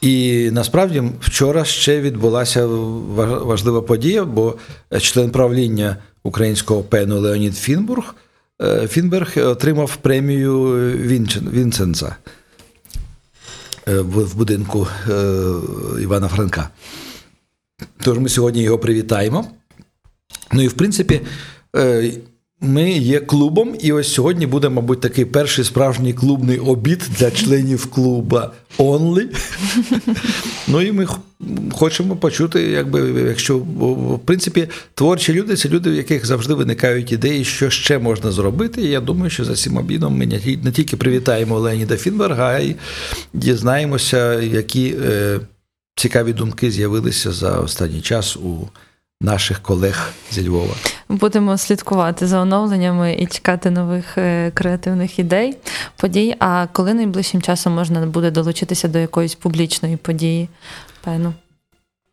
І 0.00 0.48
насправді 0.52 1.02
вчора 1.20 1.64
ще 1.64 2.00
відбулася 2.00 2.66
важлива 2.66 3.82
подія, 3.82 4.24
бо 4.24 4.54
член 5.00 5.30
правління 5.30 5.96
українського 6.22 6.82
ПЕНу 6.82 7.20
Леонід 7.20 7.56
Фінбург 7.56 8.14
е, 8.62 8.88
Фінберг 8.88 9.32
отримав 9.36 9.96
премію 9.96 10.76
е, 13.88 14.00
в 14.00 14.36
будинку 14.36 14.86
е, 15.10 15.12
Івана 16.02 16.28
Франка. 16.28 16.68
Тож 18.02 18.18
ми 18.18 18.28
сьогодні 18.28 18.62
його 18.62 18.78
привітаємо. 18.78 19.46
Ну 20.52 20.62
і 20.62 20.68
в 20.68 20.72
принципі, 20.72 21.14
е, 21.14 21.26
ми 22.62 22.90
є 22.90 23.20
клубом, 23.20 23.76
і 23.80 23.92
ось 23.92 24.12
сьогодні 24.12 24.46
буде, 24.46 24.68
мабуть, 24.68 25.00
такий 25.00 25.24
перший 25.24 25.64
справжній 25.64 26.12
клубний 26.12 26.58
обід 26.58 27.08
для 27.18 27.30
членів 27.30 27.86
клуба 27.86 28.52
Only. 28.78 29.26
Ну 30.68 30.82
і 30.82 30.92
ми 30.92 31.06
хочемо 31.72 32.16
почути, 32.16 32.62
якби, 32.62 33.24
якщо 33.28 33.58
в 33.58 34.20
принципі 34.24 34.68
творчі 34.94 35.32
люди 35.32 35.56
це 35.56 35.68
люди, 35.68 35.90
в 35.90 35.94
яких 35.94 36.26
завжди 36.26 36.54
виникають 36.54 37.12
ідеї, 37.12 37.44
що 37.44 37.70
ще 37.70 37.98
можна 37.98 38.30
зробити. 38.30 38.82
І 38.82 38.88
я 38.88 39.00
думаю, 39.00 39.30
що 39.30 39.44
за 39.44 39.54
цим 39.54 39.76
обідом 39.76 40.18
ми 40.18 40.26
не 40.62 40.72
тільки 40.72 40.96
привітаємо 40.96 41.58
Леоніда 41.58 41.96
Фінберга, 41.96 42.48
а 42.48 42.58
й 42.58 42.76
дізнаємося, 43.32 44.40
які 44.40 44.94
е, 45.04 45.40
цікаві 45.96 46.32
думки 46.32 46.70
з'явилися 46.70 47.32
за 47.32 47.58
останній 47.58 48.00
час 48.00 48.36
у 48.36 48.68
наших 49.22 49.60
колег 49.60 50.12
зі 50.30 50.48
Львова. 50.48 50.74
Будемо 51.08 51.58
слідкувати 51.58 52.26
за 52.26 52.40
оновленнями 52.40 53.14
і 53.14 53.26
чекати 53.26 53.70
нових 53.70 54.18
е, 54.18 54.50
креативних 54.54 55.18
ідей, 55.18 55.56
подій. 55.96 56.36
А 56.38 56.66
коли 56.72 56.94
найближчим 56.94 57.42
часом 57.42 57.72
можна 57.72 58.06
буде 58.06 58.30
долучитися 58.30 58.88
до 58.88 58.98
якоїсь 58.98 59.34
публічної 59.34 59.96
події? 59.96 60.48
Певно. 61.04 61.34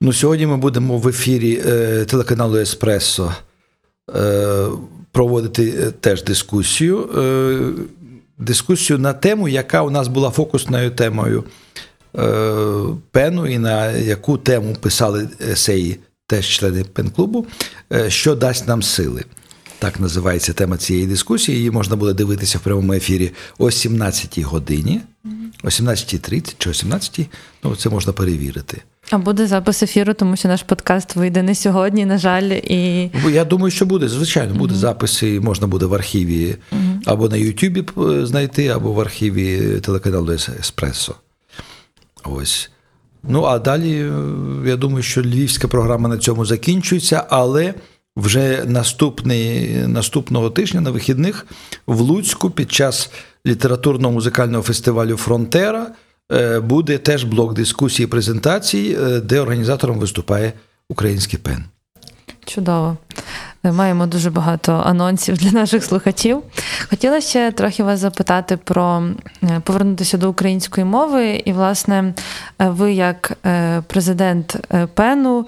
Ну, 0.02 0.14
сьогодні 0.14 0.48
ми 0.48 0.58
будемо 0.58 0.98
в 0.98 1.08
ефірі 1.08 1.62
е, 1.66 2.06
телеканалу 2.06 2.58
Еспресо 2.58 3.34
е, 4.16 4.66
проводити 5.12 5.74
е, 5.80 5.92
теж 5.92 6.24
дискусію. 6.24 7.10
Е, 7.18 7.60
дискусію 8.38 9.00
на 9.00 9.14
тему, 9.14 9.48
яка 9.48 9.82
у 9.82 9.90
нас 9.90 10.08
була 10.08 10.30
фокусною 10.30 10.92
темою 10.92 11.44
е, 12.18 12.32
пену, 13.12 13.48
і 13.48 13.58
на 13.58 13.92
яку 13.92 14.38
тему 14.38 14.76
писали 14.82 15.30
есеї 15.52 16.00
теж 16.30 16.48
члени 16.48 16.84
пен-клубу, 16.84 17.46
е, 17.94 18.10
що 18.10 18.36
дасть 18.36 18.68
нам 18.68 18.84
сили. 18.84 19.26
Так 19.80 20.00
називається 20.00 20.54
тема 20.54 20.78
цієї 20.78 21.08
дискусії. 21.08 21.58
Її 21.58 21.72
можна 21.72 21.96
буде 21.96 22.14
дивитися 22.14 22.58
в 22.58 22.62
прямому 22.62 22.94
ефірі 22.94 23.32
о 23.58 23.66
17-й 23.66 24.42
годині, 24.42 25.02
о 25.64 25.68
17.30 25.68 26.56
чи 26.58 26.70
о 26.70 26.74
17-й, 26.74 27.26
ну 27.64 27.76
це 27.76 27.90
можна 27.90 28.14
перевірити. 28.14 28.82
А 29.10 29.18
буде 29.18 29.48
запис 29.48 29.84
ефіру, 29.84 30.14
тому 30.14 30.36
що 30.36 30.48
наш 30.48 30.64
подкаст 30.64 31.16
вийде 31.16 31.44
не 31.44 31.56
сьогодні, 31.56 32.06
на 32.06 32.18
жаль, 32.18 32.50
і 32.64 33.12
Я 33.30 33.46
думаю, 33.46 33.72
що 33.72 33.86
буде, 33.86 34.08
звичайно, 34.08 34.54
буде 34.54 34.76
записи, 34.76 35.40
можна 35.40 35.68
буде 35.68 35.86
в 35.86 35.94
архіві 35.94 36.56
або 37.06 37.30
на 37.30 37.38
Ютубі 37.38 37.84
е, 37.98 38.26
знайти, 38.26 38.68
або 38.68 38.94
в 38.94 39.00
архіві 39.00 39.80
телеканалу 39.80 40.32
Еспресо. 40.32 41.16
Ось. 42.24 42.70
Ну, 43.24 43.44
а 43.44 43.60
далі, 43.60 44.02
е, 44.02 44.12
я 44.66 44.76
думаю, 44.76 45.04
що 45.04 45.22
львівська 45.22 45.68
програма 45.68 46.10
на 46.10 46.18
цьому 46.18 46.46
закінчується, 46.46 47.26
але 47.30 47.74
вже 48.18 48.64
наступний, 48.66 49.74
наступного 49.88 50.50
тижня 50.50 50.82
на 50.82 50.92
вихідних 50.92 51.48
в 51.88 52.00
Луцьку 52.00 52.50
під 52.50 52.72
час 52.72 53.12
літературно-музикального 53.46 54.62
фестивалю 54.62 55.18
Фронтера 55.18 55.88
е, 56.32 56.60
буде 56.60 56.98
теж 56.98 57.24
блок 57.24 57.54
дискусії 57.54 58.04
і 58.04 58.10
презентацій, 58.10 58.98
е, 59.02 59.20
де 59.20 59.40
організатором 59.40 60.00
виступає 60.00 60.54
український 60.90 61.40
пен. 61.40 61.64
чудово. 62.46 62.98
Маємо 63.64 64.06
дуже 64.06 64.30
багато 64.30 64.84
анонсів 64.86 65.38
для 65.38 65.52
наших 65.52 65.84
слухачів. 65.84 66.44
Хотіла 66.90 67.22
ще 67.22 67.52
трохи 67.52 67.84
вас 67.84 68.00
запитати 68.00 68.58
про 68.58 69.04
е, 69.44 69.62
повернутися 69.64 70.18
до 70.18 70.30
української 70.30 70.86
мови. 70.86 71.42
І, 71.46 71.54
власне, 71.54 72.14
е, 72.60 72.70
ви, 72.70 72.94
як 72.94 73.38
е, 73.46 73.82
президент 73.88 74.56
пену, 74.94 75.48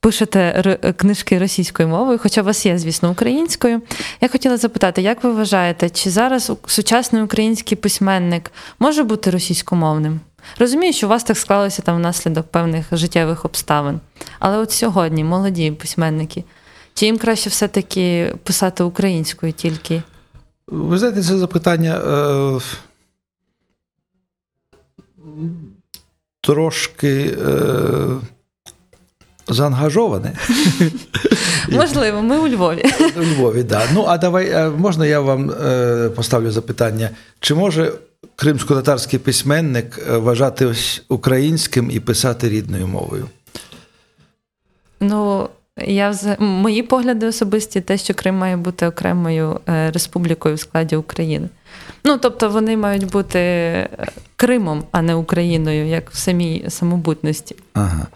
пишете 0.00 0.78
книжки 0.96 1.38
російською 1.38 1.88
мовою, 1.88 2.18
хоча 2.22 2.42
у 2.42 2.44
вас 2.44 2.66
є, 2.66 2.78
звісно, 2.78 3.10
українською. 3.10 3.82
Я 4.20 4.28
хотіла 4.28 4.56
запитати, 4.56 5.02
як 5.02 5.24
ви 5.24 5.32
вважаєте, 5.32 5.90
чи 5.90 6.10
зараз 6.10 6.52
сучасний 6.66 7.22
український 7.22 7.76
письменник 7.76 8.50
може 8.78 9.02
бути 9.02 9.30
російськомовним? 9.30 10.20
Розумію, 10.58 10.92
що 10.92 11.06
у 11.06 11.10
вас 11.10 11.24
так 11.24 11.36
склалося 11.36 11.82
там 11.82 11.96
внаслідок 11.96 12.46
певних 12.46 12.86
життєвих 12.92 13.44
обставин. 13.44 14.00
Але 14.38 14.58
от 14.58 14.72
сьогодні 14.72 15.24
молоді 15.24 15.70
письменники, 15.70 16.44
чи 16.94 17.06
їм 17.06 17.18
краще 17.18 17.50
все-таки 17.50 18.34
писати 18.44 18.84
українською 18.84 19.52
тільки? 19.52 20.02
Ви 20.66 20.98
знаєте, 20.98 21.22
це 21.22 21.38
запитання 21.38 21.94
е, 21.96 22.60
трошки 26.40 27.36
е, 27.48 27.68
заангажоване 29.48 30.36
Можливо, 31.68 32.22
ми 32.22 32.38
у 32.38 32.48
Львові. 32.48 32.84
у 33.16 33.20
Львові. 33.22 33.62
Да. 33.62 33.82
Ну, 33.94 34.04
а 34.08 34.18
давай, 34.18 34.48
е, 34.50 34.70
можна 34.70 35.06
я 35.06 35.20
вам 35.20 35.50
е, 35.50 36.10
поставлю 36.16 36.50
запитання, 36.50 37.10
чи 37.40 37.54
може 37.54 37.92
кримсько-татарський 38.36 39.18
письменник 39.18 39.98
е, 40.10 40.16
вважатись 40.16 41.02
українським 41.08 41.90
і 41.90 42.00
писати 42.00 42.48
рідною 42.48 42.86
мовою? 42.86 43.28
Ну, 45.00 45.48
я 45.80 46.10
вза- 46.10 46.40
мої 46.40 46.82
погляди 46.82 47.26
особисті, 47.26 47.80
те, 47.80 47.98
що 47.98 48.14
Крим 48.14 48.34
має 48.34 48.56
бути 48.56 48.86
окремою 48.86 49.60
е, 49.68 49.90
республікою 49.90 50.54
в 50.54 50.60
складі 50.60 50.96
України. 50.96 51.48
Ну, 52.04 52.18
тобто 52.18 52.48
вони 52.50 52.76
мають 52.76 53.10
бути 53.10 53.38
е, 53.38 53.88
Кримом, 54.36 54.84
а 54.92 55.02
не 55.02 55.14
Україною, 55.14 55.86
як 55.86 56.10
в 56.10 56.16
самій 56.16 56.64
самобутності. 56.68 57.56
Ага. 57.74 58.06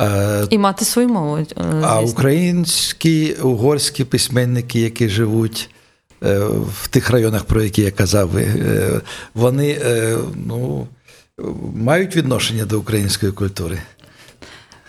Е, 0.00 0.46
І 0.50 0.58
мати 0.58 0.84
свою 0.84 1.08
мову. 1.08 1.38
е, 1.38 1.46
А 1.82 2.00
українські, 2.00 3.32
угорські 3.32 4.04
письменники, 4.04 4.80
які 4.80 5.08
живуть 5.08 5.70
в 6.82 6.88
тих 6.90 7.10
районах, 7.10 7.44
про 7.44 7.62
які 7.62 7.82
я 7.82 7.90
казав, 7.90 8.30
вони 9.34 9.78
ну, 10.46 10.86
мають 11.74 12.16
відношення 12.16 12.64
до 12.64 12.78
української 12.78 13.32
культури. 13.32 13.78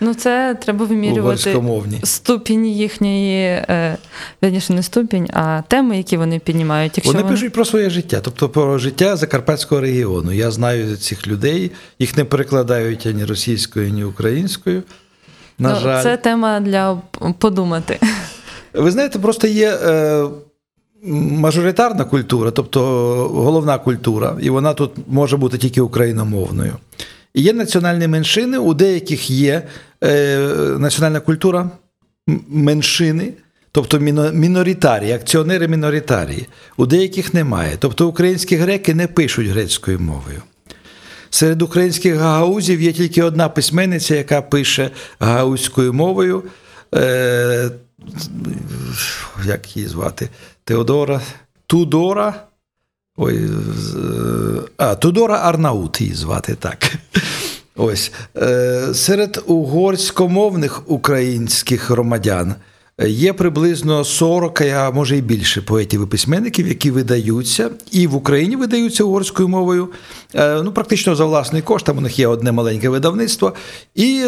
Ну, 0.03 0.13
це 0.13 0.57
треба 0.61 0.85
вимірювати 0.85 1.63
ступінь 2.03 2.67
їхньої, 2.67 3.45
е, 3.45 3.97
верніше, 4.41 4.73
не 4.73 4.83
ступінь, 4.83 5.27
а 5.33 5.61
теми, 5.67 5.97
які 5.97 6.17
вони 6.17 6.39
піднімають. 6.39 6.97
Якщо 6.97 7.13
Вони 7.13 7.23
пишуть 7.23 7.53
про 7.53 7.65
своє 7.65 7.89
життя, 7.89 8.19
тобто 8.23 8.49
про 8.49 8.77
життя 8.77 9.15
Закарпатського 9.15 9.81
регіону. 9.81 10.31
Я 10.31 10.51
знаю 10.51 10.97
цих 10.97 11.27
людей, 11.27 11.71
їх 11.99 12.17
не 12.17 12.25
перекладають 12.25 13.05
ані 13.05 13.25
російською, 13.25 13.89
ні 13.89 14.03
українською. 14.03 14.83
На 15.59 15.73
ну, 15.73 15.79
жаль. 15.79 16.03
Це 16.03 16.17
тема 16.17 16.59
для 16.59 17.01
подумати. 17.37 17.99
Ви 18.73 18.91
знаєте, 18.91 19.19
просто 19.19 19.47
є 19.47 19.69
е, 19.69 20.25
мажоритарна 21.03 22.03
культура, 22.03 22.51
тобто 22.51 22.81
головна 23.33 23.77
культура, 23.77 24.37
і 24.41 24.49
вона 24.49 24.73
тут 24.73 24.91
може 25.07 25.37
бути 25.37 25.57
тільки 25.57 25.81
україномовною. 25.81 26.73
Є 27.34 27.54
національні 27.54 28.08
меншини, 28.08 28.58
у 28.58 28.74
деяких 28.74 29.30
є 29.30 29.63
е, 30.04 30.38
національна 30.80 31.20
культура 31.20 31.70
меншини, 32.48 33.34
тобто 33.72 34.00
міноритарії, 34.34 35.12
акціонери 35.12 35.67
міноритарії. 35.67 36.48
У 36.78 36.86
деяких 36.86 37.34
немає. 37.34 37.76
Тобто 37.80 38.08
українські 38.08 38.56
греки 38.56 38.94
не 38.94 39.08
пишуть 39.08 39.48
грецькою 39.48 40.00
мовою. 40.00 40.41
Серед 41.30 41.62
українських 41.62 42.15
гагаузів 42.15 42.82
є 42.82 42.94
тільки 42.94 43.24
одна 43.24 43.50
письменниця, 43.50 44.15
яка 44.15 44.41
пише 44.41 44.89
гагаузькою 45.20 45.94
мовою. 45.94 46.44
Е, 46.96 47.70
як 49.46 49.78
її 49.78 49.88
звати? 49.88 50.30
Теодора 50.63 51.22
Тудора. 51.67 52.50
Ой, 53.17 53.36
е, 53.36 53.50
а, 54.78 54.95
Тудора 54.95 55.39
Арнаут 55.43 56.02
її 56.02 56.13
звати 56.13 56.56
так. 56.56 56.93
Ось. 57.76 58.12
Е, 58.38 58.93
Серед 58.93 59.43
угорськомовних 59.47 60.91
українських 60.91 61.89
громадян 61.89 62.56
е, 62.97 63.10
є 63.10 63.34
приблизно 63.34 64.04
40, 64.04 64.62
а 64.62 64.91
може 64.91 65.17
і 65.17 65.21
більше 65.21 65.62
поетів 65.62 66.04
і 66.04 66.06
письменників, 66.06 66.67
які 66.67 66.91
видаються, 66.91 67.69
і 67.91 68.08
в 68.08 68.15
Україні 68.15 68.56
видаються 68.56 69.04
угорською 69.04 69.47
мовою, 69.47 69.89
ну, 70.36 70.71
практично 70.71 71.15
за 71.15 71.26
власний 71.26 71.62
кошт, 71.62 71.86
там 71.86 71.97
у 71.97 72.02
них 72.02 72.19
є 72.19 72.28
одне 72.28 72.52
маленьке 72.52 72.89
видавництво, 72.89 73.54
і 73.95 74.24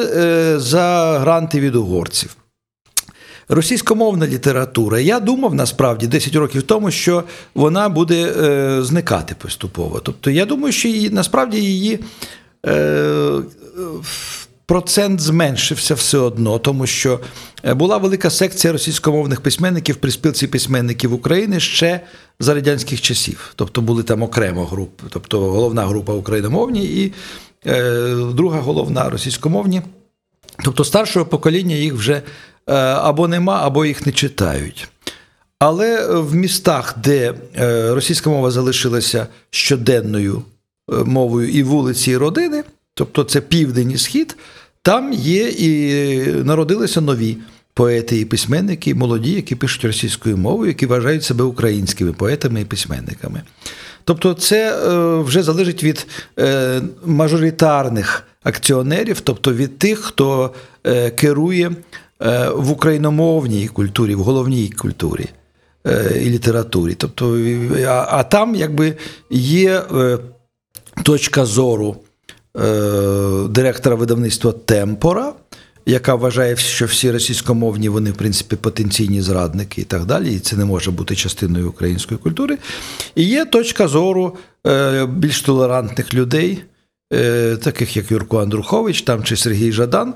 за 0.58 1.18
гранти 1.20 1.60
від 1.60 1.76
угорців. 1.76 2.36
Російськомовна 3.54 4.28
література. 4.28 5.00
Я 5.00 5.20
думав 5.20 5.56
насправді 5.56 6.08
10 6.08 6.36
років 6.36 6.64
тому, 6.64 6.92
що 6.92 7.24
вона 7.56 7.90
буде 7.90 8.34
е, 8.44 8.84
зникати 8.84 9.36
поступово. 9.36 10.00
Тобто, 10.00 10.30
я 10.30 10.46
думаю, 10.46 10.74
що 10.74 10.88
її 10.88 11.10
насправді 11.10 11.58
її 11.58 12.00
е, 12.66 13.42
процент 14.66 15.20
зменшився 15.22 15.94
все 15.94 16.18
одно, 16.18 16.60
тому 16.60 16.88
що 16.88 17.20
е, 17.66 17.74
була 17.74 17.98
велика 17.98 18.30
секція 18.30 18.74
російськомовних 18.74 19.42
письменників 19.42 19.96
при 19.96 20.12
спілці 20.12 20.48
письменників 20.48 21.14
України 21.14 21.60
ще 21.60 22.02
за 22.40 22.54
радянських 22.54 23.02
часів. 23.02 23.54
Тобто 23.56 23.82
були 23.82 24.04
там 24.04 24.24
окремо 24.24 24.66
групи, 24.66 25.04
тобто 25.10 25.40
головна 25.40 25.86
група 25.86 26.14
україномовні 26.14 26.86
і 26.86 27.14
е, 27.66 28.16
друга 28.34 28.60
головна 28.60 29.10
російськомовні. 29.10 29.82
Тобто 30.64 30.84
старшого 30.84 31.26
покоління 31.26 31.76
їх 31.76 31.94
вже 31.94 32.22
або 32.72 33.28
нема, 33.28 33.60
або 33.64 33.86
їх 33.86 34.06
не 34.06 34.12
читають. 34.12 34.90
Але 35.60 36.08
в 36.08 36.36
містах, 36.36 36.96
де 37.04 37.34
е, 37.56 37.94
російська 37.94 38.30
мова 38.30 38.52
залишилася 38.52 39.28
щоденною 39.50 40.42
е, 40.92 40.96
мовою 40.96 41.50
і 41.50 41.64
вулиці, 41.64 42.12
і 42.12 42.18
родини, 42.18 42.64
тобто 42.94 43.24
це 43.24 43.42
південь 43.42 43.92
і 43.92 43.98
схід, 43.98 44.38
там 44.82 45.14
є 45.14 45.48
і 45.48 46.26
народилися 46.44 47.02
нові 47.02 47.38
поети 47.74 48.20
і 48.20 48.26
письменники, 48.26 48.96
молоді, 48.96 49.32
які 49.32 49.56
пишуть 49.56 49.86
російською 49.86 50.38
мовою, 50.38 50.68
які 50.68 50.86
вважають 50.86 51.24
себе 51.24 51.44
українськими 51.44 52.14
поетами 52.14 52.62
і 52.62 52.66
письменниками. 52.66 53.42
Тобто, 54.04 54.34
це 54.34 54.76
е, 54.76 55.18
вже 55.22 55.44
залежить 55.44 55.84
від 55.84 56.08
е, 56.40 56.82
мажоритарних 57.06 58.24
акціонерів, 58.44 59.22
тобто 59.22 59.54
від 59.54 59.78
тих, 59.78 60.00
хто 60.00 60.54
е, 60.84 61.10
керує 61.10 61.68
е, 61.70 61.76
в 62.56 62.72
україномовній 62.72 63.68
культурі, 63.68 64.16
в 64.16 64.20
головній 64.20 64.70
культурі 64.70 65.30
е, 65.88 66.22
і 66.26 66.30
літературі. 66.30 66.96
Тобто, 66.96 67.40
а, 67.88 68.08
а 68.10 68.24
там 68.24 68.56
якби 68.56 68.94
є 69.30 69.82
е, 69.96 70.18
точка 71.04 71.46
зору 71.46 71.96
е, 72.58 73.48
директора 73.50 73.96
видавництва 73.96 74.52
Темпора, 74.52 75.34
яка 75.86 76.16
вважає, 76.16 76.58
що 76.58 76.86
всі 76.86 77.12
російськомовні 77.12 77.90
вони, 77.90 78.12
в 78.12 78.16
принципі, 78.16 78.56
потенційні 78.56 79.22
зрадники 79.22 79.82
і 79.82 79.84
так 79.84 80.06
далі, 80.06 80.36
і 80.36 80.40
це 80.40 80.56
не 80.56 80.66
може 80.66 80.92
бути 80.92 81.16
частиною 81.16 81.70
української 81.70 82.18
культури. 82.18 82.58
І 83.16 83.24
є 83.24 83.46
точка 83.46 83.88
зору 83.88 84.38
е, 84.68 85.06
більш 85.06 85.42
толерантних 85.42 86.14
людей, 86.14 86.64
е, 87.14 87.58
таких 87.58 87.98
як 87.98 88.12
Юрко 88.12 88.42
Андрухович 88.42 89.02
там, 89.02 89.24
чи 89.24 89.36
Сергій 89.36 89.72
Жадан, 89.72 90.10
е, 90.10 90.14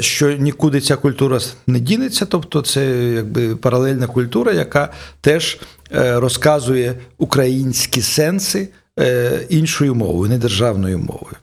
що 0.00 0.32
нікуди 0.32 0.80
ця 0.80 0.96
культура 0.96 1.38
не 1.66 1.80
дінеться, 1.80 2.26
тобто 2.26 2.62
це 2.62 2.86
якби 2.96 3.56
паралельна 3.56 4.06
культура, 4.06 4.52
яка 4.52 4.92
теж 5.20 5.58
е, 5.92 6.20
розказує 6.20 6.94
українські 7.18 8.02
сенси 8.02 8.68
е, 8.98 9.40
іншою 9.48 9.94
мовою, 9.94 10.30
не 10.30 10.38
державною 10.38 10.98
мовою. 10.98 11.36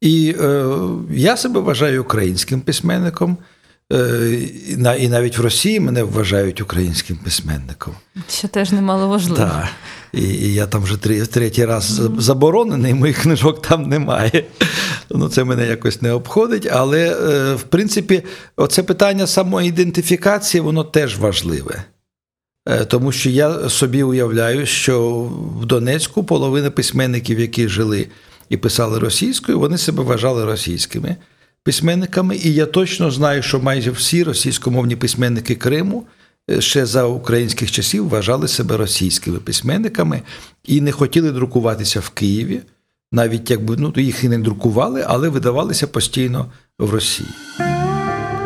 І 0.00 0.34
е, 0.40 0.66
я 1.10 1.36
себе 1.36 1.60
вважаю 1.60 2.02
українським 2.02 2.60
письменником. 2.60 3.36
Е, 3.92 4.38
і 4.98 5.08
навіть 5.08 5.38
в 5.38 5.40
Росії 5.40 5.80
мене 5.80 6.02
вважають 6.02 6.60
українським 6.60 7.16
письменником. 7.16 7.94
Що 8.28 8.48
теж 8.48 8.72
немало 8.72 9.08
важливо. 9.08 9.36
Так. 9.36 9.68
І, 10.12 10.54
я 10.54 10.66
там 10.66 10.82
вже 10.82 10.96
третій 11.26 11.64
раз 11.64 11.84
за- 11.84 12.10
заборонений, 12.18 12.94
моїх 12.94 13.18
книжок 13.22 13.62
там 13.62 13.82
немає. 13.88 14.44
Ну, 15.10 15.28
це 15.28 15.44
мене 15.44 15.66
якось 15.66 16.02
не 16.02 16.12
обходить. 16.12 16.68
Але, 16.72 17.10
е, 17.10 17.54
в 17.54 17.62
принципі, 17.62 18.22
оце 18.56 18.82
питання 18.82 19.26
самоідентифікації, 19.26 20.60
воно 20.60 20.84
теж 20.84 21.18
важливе. 21.18 21.84
Е, 22.68 22.84
Тому 22.84 23.12
що 23.12 23.30
я 23.30 23.68
собі 23.68 24.02
уявляю, 24.02 24.66
що 24.66 25.10
в 25.60 25.66
Донецьку 25.66 26.24
половина 26.24 26.70
письменників, 26.70 27.40
які 27.40 27.68
жили 27.68 28.06
і 28.48 28.56
писали 28.56 28.98
російською, 28.98 29.60
вони 29.60 29.78
себе 29.78 30.02
вважали 30.02 30.44
російськими 30.44 31.16
письменниками. 31.64 32.36
І 32.36 32.54
я 32.54 32.66
точно 32.66 33.10
знаю, 33.10 33.42
що 33.42 33.60
майже 33.60 33.90
всі 33.90 34.22
російськомовні 34.22 34.96
письменники 34.96 35.54
Криму 35.54 36.04
е, 36.50 36.60
ще 36.60 36.86
за 36.86 37.04
українських 37.04 37.70
часів 37.70 38.08
вважали 38.08 38.48
себе 38.48 38.76
російськими 38.76 39.38
письменниками 39.38 40.22
і 40.64 40.80
не 40.80 40.92
хотіли 40.92 41.32
друкуватися 41.32 42.00
в 42.00 42.08
Києві. 42.08 42.60
Навіть 43.12 43.50
якби 43.50 43.76
ну, 43.76 43.92
їх 43.96 44.24
і 44.24 44.28
не 44.28 44.38
друкували, 44.38 45.04
але 45.06 45.28
видавалися 45.28 45.86
постійно 45.86 46.46
в 46.78 46.90
Росії. 46.90 47.28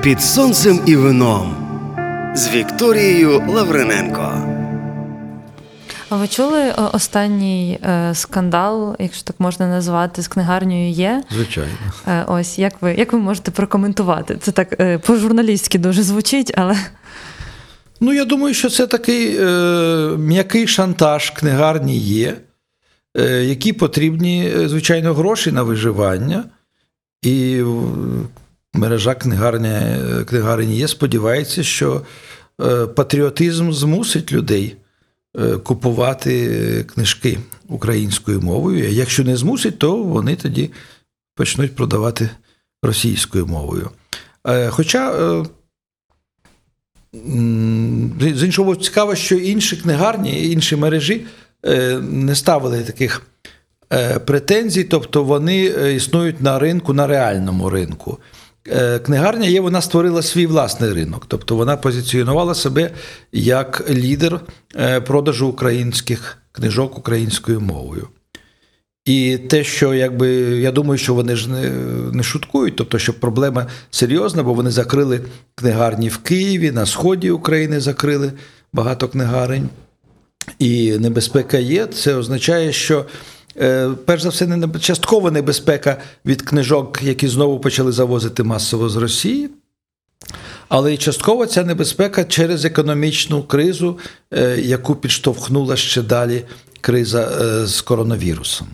Під 0.02 0.22
сонцем 0.22 0.80
і 0.86 0.96
вином 0.96 1.56
з 2.36 2.48
Вікторією 2.48 3.42
Лавриненко. 3.48 4.57
А 6.10 6.16
ви 6.16 6.28
чули 6.28 6.60
е, 6.60 6.74
останній 6.92 7.78
е, 7.84 8.14
скандал, 8.14 8.96
якщо 8.98 9.24
так 9.24 9.36
можна 9.38 9.68
назвати, 9.68 10.22
з 10.22 10.28
книгарнею 10.28 10.90
є? 10.90 11.24
Звичайно. 11.30 11.72
Е, 12.06 12.24
ось 12.28 12.58
як 12.58 12.82
ви 12.82 12.94
як 12.94 13.12
ви 13.12 13.18
можете 13.18 13.50
прокоментувати? 13.50 14.36
Це 14.40 14.52
так 14.52 15.00
по-журналістськи 15.02 15.78
дуже 15.78 16.02
звучить, 16.02 16.52
але 16.56 16.76
Ну, 18.00 18.12
я 18.12 18.24
думаю, 18.24 18.54
що 18.54 18.70
це 18.70 18.86
такий 18.86 19.36
е, 19.40 19.46
м'який 20.18 20.66
шантаж 20.66 21.30
книгарні 21.30 21.98
є, 21.98 22.36
е, 23.16 23.44
які 23.44 23.72
потрібні, 23.72 24.52
звичайно, 24.66 25.14
гроші 25.14 25.52
на 25.52 25.62
виживання. 25.62 26.44
І 27.22 27.62
мережа 28.74 29.14
книгарня, 29.14 29.68
е, 29.68 30.24
книгарень 30.24 30.72
є, 30.72 30.88
сподівається, 30.88 31.62
що 31.62 32.02
е, 32.62 32.86
патріотизм 32.86 33.72
змусить 33.72 34.32
людей 34.32 34.76
купувати 35.58 36.48
е, 36.50 36.84
книжки 36.84 37.38
українською 37.68 38.40
мовою. 38.40 38.84
А 38.86 38.88
якщо 38.88 39.24
не 39.24 39.36
змусить, 39.36 39.78
то 39.78 39.96
вони 39.96 40.36
тоді 40.36 40.70
почнуть 41.34 41.74
продавати 41.76 42.30
російською 42.82 43.46
мовою. 43.46 43.90
Е, 44.46 44.68
Хоча. 44.70 45.12
е, 45.12 45.44
З 48.34 48.42
іншого 48.44 48.76
цікаво, 48.76 49.14
що 49.14 49.34
інші 49.36 49.76
книгарні, 49.76 50.50
інші 50.50 50.76
мережі 50.76 51.26
е, 51.66 51.98
не 51.98 52.34
ставили 52.34 52.82
таких 52.84 53.22
е, 53.92 54.18
претензій, 54.18 54.84
тобто 54.84 55.24
вони 55.24 55.74
е, 55.78 55.94
існують 55.94 56.40
на 56.40 56.58
ринку, 56.58 56.92
на 56.92 57.06
реальному 57.06 57.70
ринку. 57.70 58.18
Е, 58.66 58.98
Книгарня 58.98 59.46
є, 59.46 59.60
вона 59.60 59.80
створила 59.80 60.22
свій 60.22 60.46
власний 60.46 60.92
ринок, 60.92 61.24
тобто 61.28 61.56
вона 61.56 61.76
позиціонувала 61.76 62.54
себе 62.54 62.90
як 63.32 63.90
лідер 63.90 64.40
е, 64.76 65.00
продажу 65.00 65.48
українських 65.48 66.38
книжок 66.52 66.98
українською 66.98 67.60
мовою. 67.60 68.08
І 69.04 69.38
те, 69.38 69.64
що 69.64 69.94
якби 69.94 70.28
я 70.38 70.72
думаю, 70.72 70.98
що 70.98 71.14
вони 71.14 71.36
ж 71.36 71.50
не, 71.50 71.70
не 72.12 72.22
шуткують, 72.22 72.76
тобто, 72.76 72.98
що 72.98 73.20
проблема 73.20 73.66
серйозна, 73.90 74.42
бо 74.42 74.54
вони 74.54 74.70
закрили 74.70 75.20
книгарні 75.54 76.08
в 76.08 76.18
Києві, 76.18 76.70
на 76.70 76.86
сході 76.86 77.30
України 77.30 77.80
закрили 77.80 78.32
багато 78.72 79.08
книгарень, 79.08 79.68
і 80.58 80.98
небезпека 80.98 81.58
є. 81.58 81.86
Це 81.86 82.14
означає, 82.14 82.72
що 82.72 83.04
перш 84.04 84.22
за 84.22 84.28
все, 84.28 84.46
не 84.46 84.78
часткова 84.80 85.30
небезпека 85.30 85.96
від 86.26 86.42
книжок, 86.42 87.02
які 87.02 87.28
знову 87.28 87.60
почали 87.60 87.92
завозити 87.92 88.42
масово 88.42 88.88
з 88.88 88.96
Росії. 88.96 89.50
Але 90.68 90.94
і 90.94 90.96
частково 90.96 91.46
ця 91.46 91.64
небезпека 91.64 92.24
через 92.24 92.64
економічну 92.64 93.42
кризу, 93.42 93.98
е, 94.30 94.60
яку 94.60 94.96
підштовхнула 94.96 95.76
ще 95.76 96.02
далі 96.02 96.44
криза 96.80 97.38
е, 97.40 97.66
з 97.66 97.80
коронавірусом. 97.80 98.68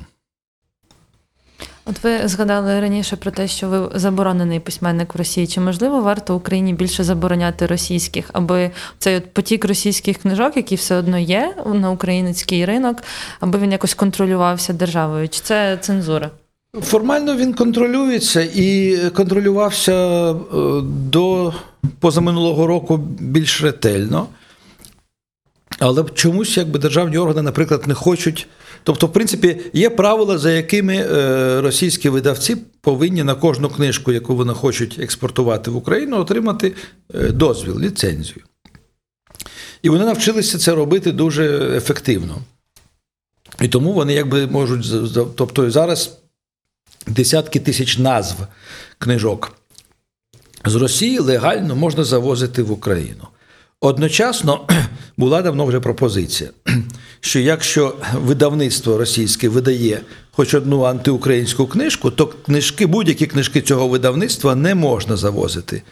От 1.87 2.05
ви 2.05 2.29
згадали 2.29 2.81
раніше 2.81 3.17
про 3.17 3.31
те, 3.31 3.49
що 3.49 3.69
ви 3.69 3.91
заборонений 3.95 4.61
письменник 4.61 5.15
в 5.15 5.19
Росії. 5.19 5.47
Чи 5.47 5.61
можливо 5.61 6.01
варто 6.01 6.37
Україні 6.37 6.73
більше 6.73 7.05
забороняти 7.05 7.67
російських, 7.67 8.31
аби 8.33 8.71
цей 8.99 9.17
от 9.17 9.33
потік 9.33 9.65
російських 9.65 10.19
книжок, 10.19 10.57
який 10.57 10.79
все 10.79 10.97
одно 10.97 11.19
є 11.19 11.55
на 11.75 11.91
український 11.91 12.65
ринок, 12.65 13.03
аби 13.41 13.59
він 13.59 13.73
якось 13.73 13.95
контролювався 13.95 14.73
державою? 14.73 15.29
Чи 15.29 15.41
це 15.41 15.79
цензура? 15.81 16.31
Формально 16.83 17.37
він 17.37 17.55
контролюється 17.55 18.41
і 18.55 18.97
контролювався 19.15 20.31
е, 20.31 20.35
до 21.11 21.55
позаминулого 22.01 22.67
року 22.67 22.97
більш 23.21 23.63
ретельно. 23.63 24.27
Але 25.87 26.05
чомусь 26.15 26.57
якби 26.57 26.79
державні 26.79 27.19
органи, 27.19 27.43
наприклад, 27.43 27.87
не 27.87 27.95
хочуть. 27.95 28.47
Тобто, 28.83 29.07
в 29.07 29.13
принципі, 29.13 29.61
є 29.73 29.91
правила, 29.91 30.39
за 30.39 30.51
якими 30.51 30.97
е, 30.97 31.61
російські 31.61 32.09
видавці 32.09 32.57
повинні 32.81 33.25
на 33.25 33.35
кожну 33.35 33.69
книжку, 33.69 34.13
яку 34.13 34.37
вони 34.37 34.53
хочуть 34.53 34.99
експортувати 34.99 35.71
в 35.71 35.77
Україну, 35.77 36.19
отримати 36.19 36.75
е, 37.15 37.29
дозвіл, 37.29 37.81
ліцензію. 37.81 38.45
І 39.83 39.89
вони 39.89 40.05
навчилися 40.05 40.59
це 40.59 40.75
робити 40.75 41.13
дуже 41.13 41.77
ефективно. 41.77 42.39
І 43.61 43.69
тому 43.69 43.93
вони 43.93 44.15
якби 44.15 44.47
можуть. 44.47 45.15
Тобто 45.37 45.71
зараз 45.71 46.19
десятки 47.07 47.61
тисяч 47.61 47.99
назв 47.99 48.37
книжок 48.99 49.57
з 50.65 50.75
Росії 50.75 51.19
легально 51.19 51.77
можна 51.77 52.05
завозити 52.05 52.63
в 52.63 52.73
Україну. 52.73 53.29
Одночасно 53.85 54.61
була 55.17 55.43
давно 55.43 55.67
вже 55.67 55.81
пропозиція, 55.81 56.51
що 57.21 57.41
якщо 57.41 57.95
видавництво 58.15 58.99
російське 58.99 59.49
видає 59.49 60.01
хоч 60.33 60.55
одну 60.55 60.83
антиукраїнську 60.83 61.67
книжку, 61.67 62.11
то 62.11 62.27
книжки, 62.27 62.87
будь-які 62.87 63.27
книжки 63.27 63.61
цього 63.61 63.89
видавництва 63.89 64.55
не 64.55 64.75
можна 64.75 65.17
завозити 65.17 65.83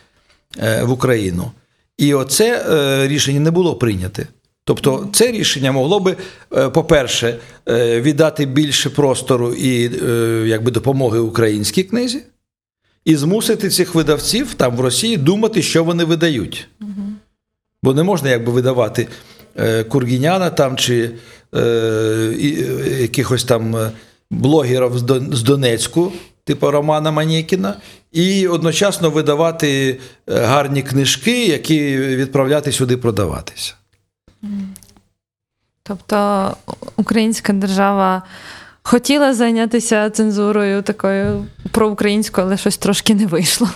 е, 0.59 0.83
в 0.85 0.91
Україну. 0.91 1.51
І 1.99 2.15
оце 2.15 2.67
е, 2.71 3.09
рішення 3.09 3.41
не 3.41 3.51
було 3.51 3.75
прийняте. 3.75 4.27
Тобто, 4.65 5.09
це 5.13 5.33
рішення 5.33 5.73
могло 5.73 6.01
би, 6.01 6.17
е, 6.57 6.69
по-перше, 6.69 7.39
віддати 8.01 8.47
більше 8.47 8.91
простору 8.91 9.55
і 9.55 9.91
якби 10.49 10.71
допомоги 10.71 11.19
українській 11.19 11.83
книзі, 11.83 12.23
і 13.05 13.17
змусити 13.17 13.69
цих 13.69 13.95
видавців 13.95 14.55
там 14.55 14.77
в 14.77 14.81
Росії 14.81 15.17
думати, 15.17 15.63
що 15.63 15.85
вони 15.85 16.05
видають. 16.05 16.69
Бо 17.83 17.95
не 17.95 18.03
можна 18.03 18.31
якби 18.31 18.53
видавати 18.53 19.09
е, 19.57 19.85
Кургіняна 19.85 20.51
там 20.51 20.77
чи 20.77 21.11
е, 21.55 21.61
е, 21.61 22.37
якихось 23.01 23.45
там 23.45 23.77
е, 23.77 23.91
блогерів 24.31 24.99
з, 25.33 25.43
Донецьку, 25.43 26.13
типу 26.45 26.71
Романа 26.71 27.11
Манєкіна, 27.11 27.77
і 28.13 28.47
одночасно 28.47 29.11
видавати 29.11 29.99
гарні 30.27 30.83
книжки, 30.83 31.47
які 31.47 31.97
відправляти 31.97 32.73
сюди 32.73 32.97
продаватися. 32.97 33.75
Тобто 35.83 36.57
українська 36.97 37.53
держава 37.53 38.23
хотіла 38.83 39.35
зайнятися 39.35 40.11
цензурою 40.11 40.83
такою 40.83 41.45
проукраїнською, 41.71 42.47
але 42.47 42.57
щось 42.57 42.77
трошки 42.77 43.15
не 43.15 43.27
вийшло. 43.27 43.69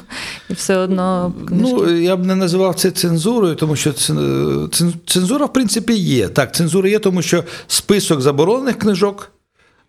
І 0.51 0.53
все 0.53 0.77
одно 0.77 1.33
книжки. 1.49 1.75
Ну, 1.79 1.91
я 1.99 2.17
б 2.17 2.27
не 2.27 2.35
називав 2.37 2.75
це 2.75 2.91
цензурою, 2.91 3.55
тому 3.55 3.77
що 3.77 3.91
цен- 3.91 4.69
цен- 4.69 4.95
цензура, 5.07 5.47
в 5.47 5.53
принципі, 5.53 5.95
є. 5.95 6.29
Так, 6.29 6.55
цензура 6.55 6.89
є, 6.89 6.99
тому 6.99 7.23
що 7.23 7.45
список 7.67 8.21
заборонених 8.21 8.79
книжок 8.79 9.33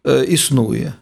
е, 0.07 0.24
існує. 0.26 0.93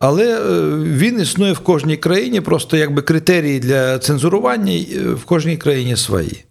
Але 0.00 0.40
е, 0.40 0.70
він 0.78 1.20
існує 1.20 1.52
в 1.52 1.58
кожній 1.58 1.96
країні, 1.96 2.40
просто 2.40 2.76
якби 2.76 3.02
критерії 3.02 3.60
для 3.60 3.98
цензурування 3.98 4.72
е, 4.72 4.98
в 5.12 5.24
кожній 5.24 5.56
країні 5.56 5.96
свої. 5.96 6.44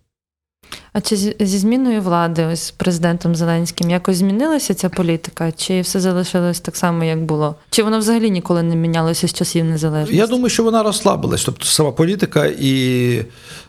А 0.98 1.02
чи 1.02 1.16
зі 1.39 1.58
зміною 1.58 2.02
влади, 2.02 2.45
ось 2.45 2.64
з 2.64 2.72
президентом 2.72 3.36
Зеленським, 3.36 3.89
якось 3.89 4.18
змінилася 4.18 4.74
ця 4.74 4.89
політика? 4.89 5.52
Чи 5.52 5.82
все 5.82 6.00
залишилось 6.00 6.60
так 6.60 6.76
само, 6.76 7.04
як 7.04 7.26
було? 7.26 7.56
Чи 7.70 7.84
воно 7.84 8.00
взагалі 8.00 8.32
ніколи 8.32 8.64
не 8.64 8.76
мінялося 8.76 9.28
з 9.28 9.34
часів 9.34 9.66
незалежності? 9.66 10.18
Я 10.18 10.28
думаю, 10.28 10.50
що 10.50 10.64
вона 10.64 10.84
розслабилась. 10.84 11.43
Тобто 11.43 11.66
сама 11.66 11.91
політика 11.91 12.45
і, 12.60 13.12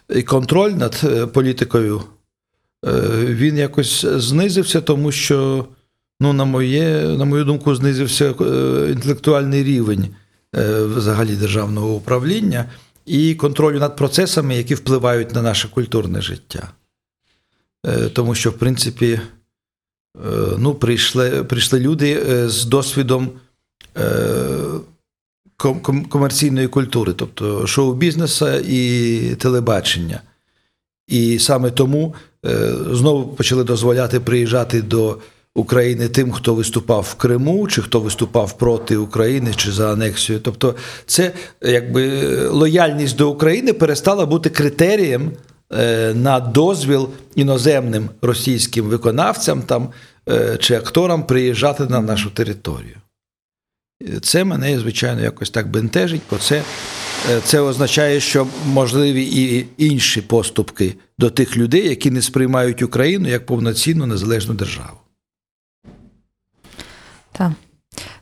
і 0.09 0.23
контроль 0.23 0.71
над 0.71 1.01
е, 1.05 1.27
політикою 1.27 2.03
е, 2.87 2.91
він 3.25 3.59
якось 3.59 4.07
знизився, 4.07 4.81
тому 4.81 5.13
що, 5.13 5.65
ну, 6.21 6.33
на, 6.33 6.45
моє, 6.45 7.03
на 7.19 7.25
мою 7.25 7.45
думку, 7.45 7.75
знизився 7.75 8.25
е, 8.25 8.91
інтелектуальний 8.93 9.65
рівень 9.65 10.09
взагалі 10.97 11.37
державного 11.37 11.95
управління 11.95 12.65
і 13.07 13.35
контролю 13.35 13.79
над 13.79 13.97
процесами, 13.97 14.57
які 14.57 14.75
впливають 14.75 15.35
на 15.35 15.43
наше 15.43 15.69
культурне 15.69 16.23
життя. 16.23 16.69
Е, 17.87 18.09
Тому 18.09 18.35
що, 18.35 18.51
в 18.51 18.59
принципі, 18.59 19.21
е, 20.17 20.21
ну, 20.59 20.75
прийшли, 20.75 21.45
прийшли 21.45 21.81
люди 21.81 22.23
е, 22.31 22.49
з 22.49 22.65
досвідом. 22.65 23.31
ком- 25.59 25.81
ком- 25.81 26.09
комерційної 26.09 26.69
культури, 26.69 27.13
тобто 27.17 27.67
шоу-бізнесу 27.67 28.49
і 28.69 29.21
телебачення. 29.35 30.21
І 31.09 31.39
саме 31.39 31.71
тому 31.71 32.15
знову 32.91 33.29
почали 33.29 33.65
дозволяти 33.65 34.21
приїжджати 34.21 34.83
до 34.83 35.19
України 35.55 36.09
тим, 36.09 36.33
хто 36.33 36.55
виступав 36.55 37.07
в 37.11 37.15
Криму, 37.15 37.69
чи 37.69 37.83
хто 37.83 38.01
виступав 38.01 38.59
проти 38.59 38.97
України, 38.97 39.53
чи 39.57 39.73
за 39.73 39.93
анексію. 39.93 40.41
Тобто, 40.41 40.75
це 41.07 41.33
якби 41.63 42.37
лояльність 42.49 43.17
до 43.17 43.31
України 43.31 43.73
перестала 43.73 44.27
бути 44.27 44.51
критерієм 44.51 45.33
на 46.15 46.41
дозвіл 46.41 47.11
іноземним 47.35 48.09
російським 48.23 48.85
виконавцям 48.85 49.63
там, 49.63 49.89
е, 50.29 50.57
чи 50.57 50.75
акторам 50.75 51.27
приїжджати 51.27 51.85
на 51.85 52.01
нашу 52.01 52.31
територію. 52.31 52.97
Це 54.23 54.45
мене, 54.45 54.79
звичайно, 54.79 55.21
якось 55.21 55.51
так 55.51 55.71
бентежить, 55.71 56.23
бо 56.31 56.39
це, 56.39 56.63
е, 57.31 57.41
це 57.45 57.61
означає, 57.61 58.21
що 58.21 58.47
можливі 58.67 59.23
і 59.25 59.67
інші 59.77 60.23
поступки 60.23 60.95
до 61.19 61.31
тих 61.31 61.57
людей, 61.57 61.89
які 61.89 62.11
не 62.11 62.23
сприймають 62.23 62.83
Україну 62.83 63.29
як 63.29 63.47
повноцінну 63.47 64.07
незалежну 64.07 64.55
державу. 64.55 64.99
Так. 67.33 67.53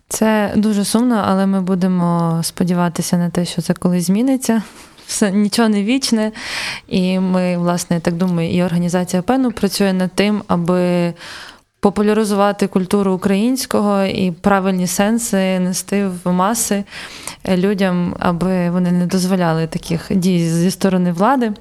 Це 0.08 0.52
дуже 0.56 0.84
сумно, 0.84 1.22
але 1.26 1.46
ми 1.46 1.60
будемо 1.60 2.40
сподіватися 2.44 3.16
на 3.16 3.30
те, 3.30 3.44
що 3.44 3.62
це 3.62 3.74
колись 3.74 4.06
зміниться. 4.06 4.62
Все 5.06 5.30
нічого 5.30 5.68
не 5.68 5.82
вічне. 5.82 6.32
І 6.88 7.18
ми, 7.18 7.58
власне, 7.58 7.96
я 7.96 8.00
так 8.00 8.14
думаю, 8.14 8.50
і 8.50 8.62
організація 8.62 9.22
пену 9.22 9.52
працює 9.52 9.92
над 9.92 10.10
тим, 10.14 10.42
аби 10.46 11.14
популяризувати 11.80 12.66
культуру 12.66 13.12
українського 13.12 14.02
і 14.02 14.32
правильні 14.32 14.86
сенси 14.86 15.58
нести 15.58 16.06
в 16.24 16.32
маси 16.32 16.84
людям, 17.48 18.14
аби 18.18 18.70
вони 18.70 18.92
не 18.92 19.06
дозволяли 19.06 19.66
таких 19.66 20.06
дій 20.10 20.50
зі 20.50 20.70
сторони 20.70 21.12
влади. 21.12 21.52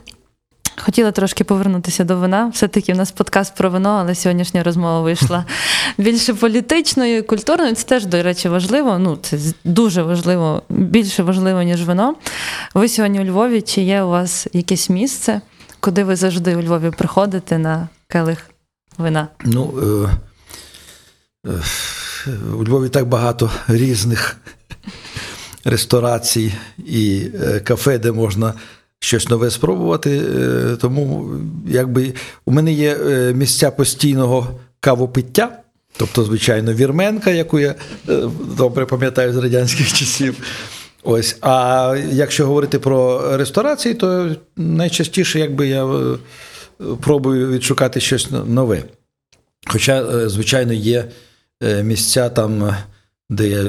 Хотіла 0.78 1.12
трошки 1.12 1.44
повернутися 1.44 2.04
до 2.04 2.18
вина. 2.18 2.48
Все-таки 2.54 2.94
в 2.94 2.96
нас 2.96 3.12
подкаст 3.12 3.56
про 3.56 3.70
вино, 3.70 3.90
але 3.90 4.16
сьогоднішня 4.16 4.64
розмова 4.64 5.02
вийшла 5.02 5.46
більше 5.98 6.34
політичною 6.34 7.18
і 7.18 7.22
культурною. 7.22 7.76
Це 7.76 7.88
теж, 7.88 8.06
до 8.06 8.24
речі, 8.24 8.50
важливо. 8.50 9.00
Ну, 9.00 9.18
це 9.22 9.38
дуже 9.64 10.04
важливо, 10.04 10.62
більше 10.70 11.24
важливо, 11.24 11.62
ніж 11.62 11.84
вино. 11.84 12.16
Ви 12.74 12.90
сьогодні 12.90 13.20
у 13.20 13.24
Львові. 13.24 13.62
Чи 13.62 13.82
є 13.82 14.02
у 14.02 14.10
вас 14.10 14.48
якесь 14.54 14.90
місце, 14.90 15.42
куди 15.80 16.04
ви 16.04 16.16
завжди 16.16 16.56
у 16.56 16.62
Львові 16.62 16.92
приходите 16.98 17.58
на 17.58 17.90
келих 18.08 18.50
вина? 18.98 19.28
Ну, 19.46 19.74
е, 21.46 21.50
е, 21.50 22.32
у 22.58 22.64
Львові 22.64 22.90
так 22.90 23.08
багато 23.08 23.52
різних 23.68 24.38
ресторацій 25.66 26.54
і 26.78 27.28
е, 27.44 27.60
кафе, 27.60 27.98
де 27.98 28.12
можна 28.12 28.54
щось 29.06 29.30
нове 29.30 29.52
спробувати. 29.52 30.22
Е, 30.36 30.76
Тому 30.82 31.30
якби 31.68 32.14
у 32.46 32.52
мене 32.52 32.74
є 32.74 32.98
е, 33.08 33.34
місця 33.34 33.72
постійного 33.72 34.60
кавопиття. 34.80 35.60
Тобто, 35.98 36.24
звичайно, 36.24 36.74
вірменка, 36.74 37.32
яку 37.32 37.60
я 37.60 37.76
е, 38.10 38.22
добре 38.58 38.86
пам'ятаю 38.86 39.34
з 39.34 39.38
радянських 39.38 39.94
часів. 39.94 40.38
Ось. 41.04 41.38
А 41.42 41.98
якщо 42.12 42.46
говорити 42.46 42.80
про 42.80 43.22
ресторації, 43.38 43.94
то 43.94 44.36
найчастіше 44.58 45.40
якби 45.40 45.68
я 45.68 45.88
пробую 47.02 47.48
відшукати 47.48 48.00
щось 48.00 48.30
нове. 48.48 48.84
Хоча, 49.68 50.30
звичайно, 50.30 50.74
є 50.74 51.06
місця 51.84 52.30
там, 52.30 52.76
де 53.30 53.48
я 53.48 53.64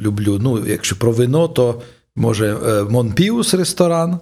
люблю. 0.00 0.38
Ну, 0.42 0.66
якщо 0.66 0.96
про 0.96 1.12
вино, 1.12 1.48
то 1.48 1.82
може 2.16 2.56
Монпіус 2.90 3.54
ресторан, 3.54 4.20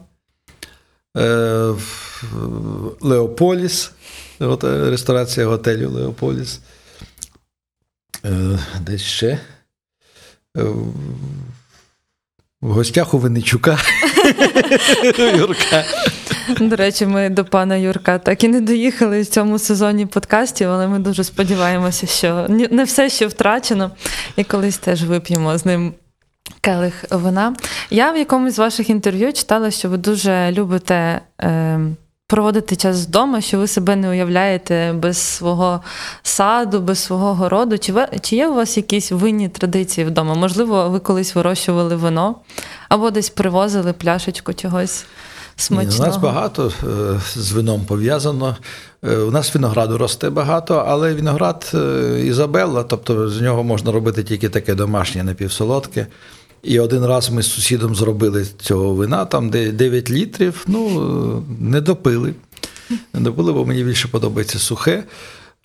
Леополіс, 3.01 3.93
е, 4.41 4.91
ресторація 4.91 5.47
готелю 5.47 5.91
Леополіс. 5.91 6.61
Е, 8.25 8.59
Десь 8.81 9.03
ще. 9.03 9.27
Е, 10.57 10.63
в 12.61 12.73
гостях 12.73 13.15
у 13.15 13.19
Винничука. 13.19 13.79
Юрка. 15.37 15.85
До 16.61 16.77
речі, 16.77 17.07
ми 17.07 17.29
до 17.29 17.45
пана 17.45 17.77
Юрка 17.77 18.19
так 18.19 18.45
і 18.45 18.49
не 18.49 18.61
доїхали 18.61 19.23
в 19.23 19.27
цьому 19.27 19.59
сезоні 19.59 20.07
подкастів, 20.07 20.71
але 20.71 20.89
ми 20.89 20.99
дуже 20.99 21.25
сподіваємося, 21.25 22.07
що 22.07 22.47
не 22.49 22.85
все 22.85 23.11
ще 23.11 23.27
втрачено, 23.27 23.91
і 24.37 24.45
колись 24.45 24.79
теж 24.79 25.05
вип'ємо 25.05 25.59
з 25.59 25.65
ним. 25.65 25.95
Келих 26.61 27.05
вина. 27.11 27.55
Я 27.91 28.13
в 28.13 28.17
якомусь 28.17 28.55
з 28.55 28.59
ваших 28.59 28.91
інтерв'ю 28.91 29.33
читала, 29.33 29.71
що 29.71 29.89
ви 29.89 29.97
дуже 29.97 30.53
любите 30.53 31.21
е, 31.41 31.81
проводити 32.27 32.77
час 32.77 33.07
вдома, 33.07 33.41
що 33.41 33.59
ви 33.59 33.67
себе 33.67 33.97
не 33.97 34.09
уявляєте 34.09 34.93
без 34.93 35.19
свого 35.19 35.83
саду, 36.23 36.81
без 36.81 36.99
свого 36.99 37.35
городу. 37.35 37.79
Чи, 37.79 37.93
ви, 37.93 38.07
чи 38.21 38.37
є 38.37 38.49
у 38.49 38.55
вас 38.55 38.77
якісь 38.77 39.13
винні 39.13 39.49
традиції 39.49 40.07
вдома? 40.07 40.35
Можливо, 40.35 40.89
ви 40.89 40.99
колись 40.99 41.35
вирощували 41.35 41.97
вино 41.97 42.35
або 42.89 43.11
десь 43.11 43.31
привозили 43.31 43.93
пляшечку 43.93 44.53
чогось 44.53 45.05
Ні, 45.71 45.77
у 45.77 46.03
нас 46.03 46.17
багато 46.17 46.73
е, 46.83 47.21
з 47.37 47.53
вином 47.53 47.85
пов'язано. 47.85 48.57
Е, 49.03 49.17
У 49.17 49.31
нас 49.31 49.55
винограду 49.55 49.99
росте 49.99 50.31
багато, 50.31 50.85
але 50.89 51.15
виноград 51.15 51.71
е, 51.75 52.21
Ізабелла, 52.25 52.83
тобто 52.83 53.29
з 53.29 53.41
нього 53.41 53.65
можна 53.65 53.93
робити 53.93 54.25
тільки 54.25 54.49
таке 54.49 54.75
домашнє 54.75 55.25
напівсолодке. 55.25 56.07
І 56.63 56.81
один 56.81 57.07
раз 57.07 57.31
ми 57.31 57.43
з 57.43 57.53
сусідом 57.53 57.95
зробили 57.95 58.47
цього 58.61 58.95
вина, 58.95 59.25
там 59.25 59.51
де 59.51 59.73
9 59.73 60.11
літрів, 60.11 60.65
ну 60.67 61.45
не 61.61 61.81
допили. 61.81 62.35
Не 63.15 63.21
допили, 63.21 63.53
бо 63.53 63.67
мені 63.67 63.85
більше 63.85 64.09
подобається 64.09 64.59
сухе. 64.59 65.05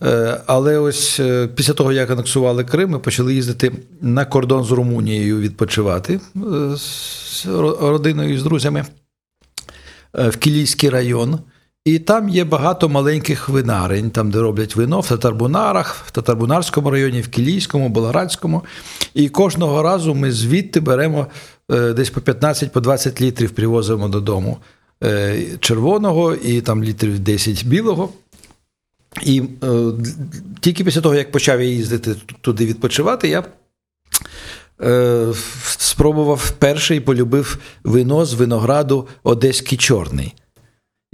Е, 0.02 0.40
Але 0.46 0.78
ось 0.78 1.20
е, 1.20 1.48
після 1.54 1.72
того, 1.72 1.92
як 1.92 2.10
анексували 2.10 2.64
Крим, 2.64 2.90
ми 2.90 2.98
почали 2.98 3.34
їздити 3.34 3.72
на 4.00 4.24
кордон 4.24 4.64
з 4.64 4.70
Румунією 4.70 5.38
відпочивати 5.38 6.14
е, 6.14 6.76
з 6.76 7.46
родиною 7.80 8.34
і 8.34 8.38
з 8.38 8.42
друзями 8.42 8.84
в 10.14 10.36
Кілійський 10.36 10.90
район. 10.90 11.38
І 11.84 11.98
там 11.98 12.28
є 12.28 12.44
багато 12.44 12.88
маленьких 12.88 13.48
винарень, 13.48 14.10
там, 14.10 14.30
де 14.30 14.38
роблять 14.38 14.76
вино, 14.76 15.00
в 15.00 15.08
Татарбунарах, 15.08 16.04
в 16.06 16.10
Татарбунарському 16.10 16.90
районі, 16.90 17.20
в 17.20 17.28
Кілійському, 17.28 17.88
Болградському. 17.88 18.64
І 19.14 19.28
кожного 19.28 19.82
разу 19.82 20.14
ми 20.14 20.32
звідти 20.32 20.80
беремо 20.80 21.26
е, 21.70 21.92
десь 21.92 22.10
по 22.10 22.20
15 22.20 22.72
по 22.72 22.80
20 22.80 23.20
літрів 23.20 23.50
привозимо 23.50 24.08
додому 24.08 24.58
е, 25.02 25.42
червоного 25.60 26.34
і 26.34 26.60
там 26.60 26.84
літрів 26.84 27.18
10 27.18 27.64
білого. 27.64 28.08
І 29.22 29.42
е, 29.62 29.92
тільки 30.60 30.84
після 30.84 31.00
того, 31.00 31.14
як 31.14 31.32
почав 31.32 31.60
я 31.60 31.66
їздити 31.66 32.14
туди 32.40 32.66
відпочивати, 32.66 33.28
я 33.28 33.44
е, 34.82 35.26
спробував 35.64 36.36
вперше 36.36 36.96
і 36.96 37.00
полюбив 37.00 37.58
вино 37.84 38.24
з 38.24 38.34
винограду 38.34 39.08
Одеський 39.22 39.78
Чорний. 39.78 40.34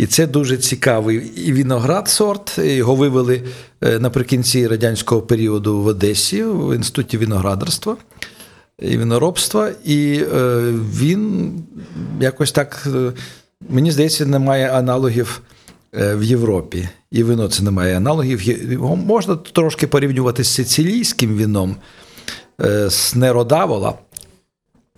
І 0.01 0.07
це 0.07 0.26
дуже 0.26 0.57
цікавий 0.57 1.16
і 1.36 1.53
виноград 1.53 2.09
сорт. 2.09 2.59
Його 2.59 2.94
вивели 2.94 3.42
е, 3.80 3.98
наприкінці 3.98 4.66
радянського 4.66 5.22
періоду 5.22 5.80
в 5.80 5.86
Одесі 5.86 6.42
в 6.42 6.76
інституті 6.76 7.18
виноградарства 7.18 7.96
і 8.78 8.96
виноробства. 8.96 9.70
І 9.84 10.24
е, 10.34 10.61
він 10.96 11.53
якось 12.20 12.53
так, 12.53 12.86
е, 12.94 13.12
мені 13.68 13.90
здається, 13.90 14.26
немає 14.26 14.70
аналогів 14.70 15.42
в 15.92 16.22
Європі. 16.22 16.88
І 17.11 17.22
вино 17.22 17.48
це 17.48 17.62
не 17.62 17.70
має 17.70 17.96
аналогів. 17.96 18.42
Його 18.72 18.96
можна 18.96 19.36
трошки 19.36 19.86
порівнювати 19.86 20.44
з 20.44 20.48
сицилійським 20.48 21.36
вином 21.36 21.76
е, 22.62 22.90
з 22.90 23.14
Неродавола, 23.14 23.94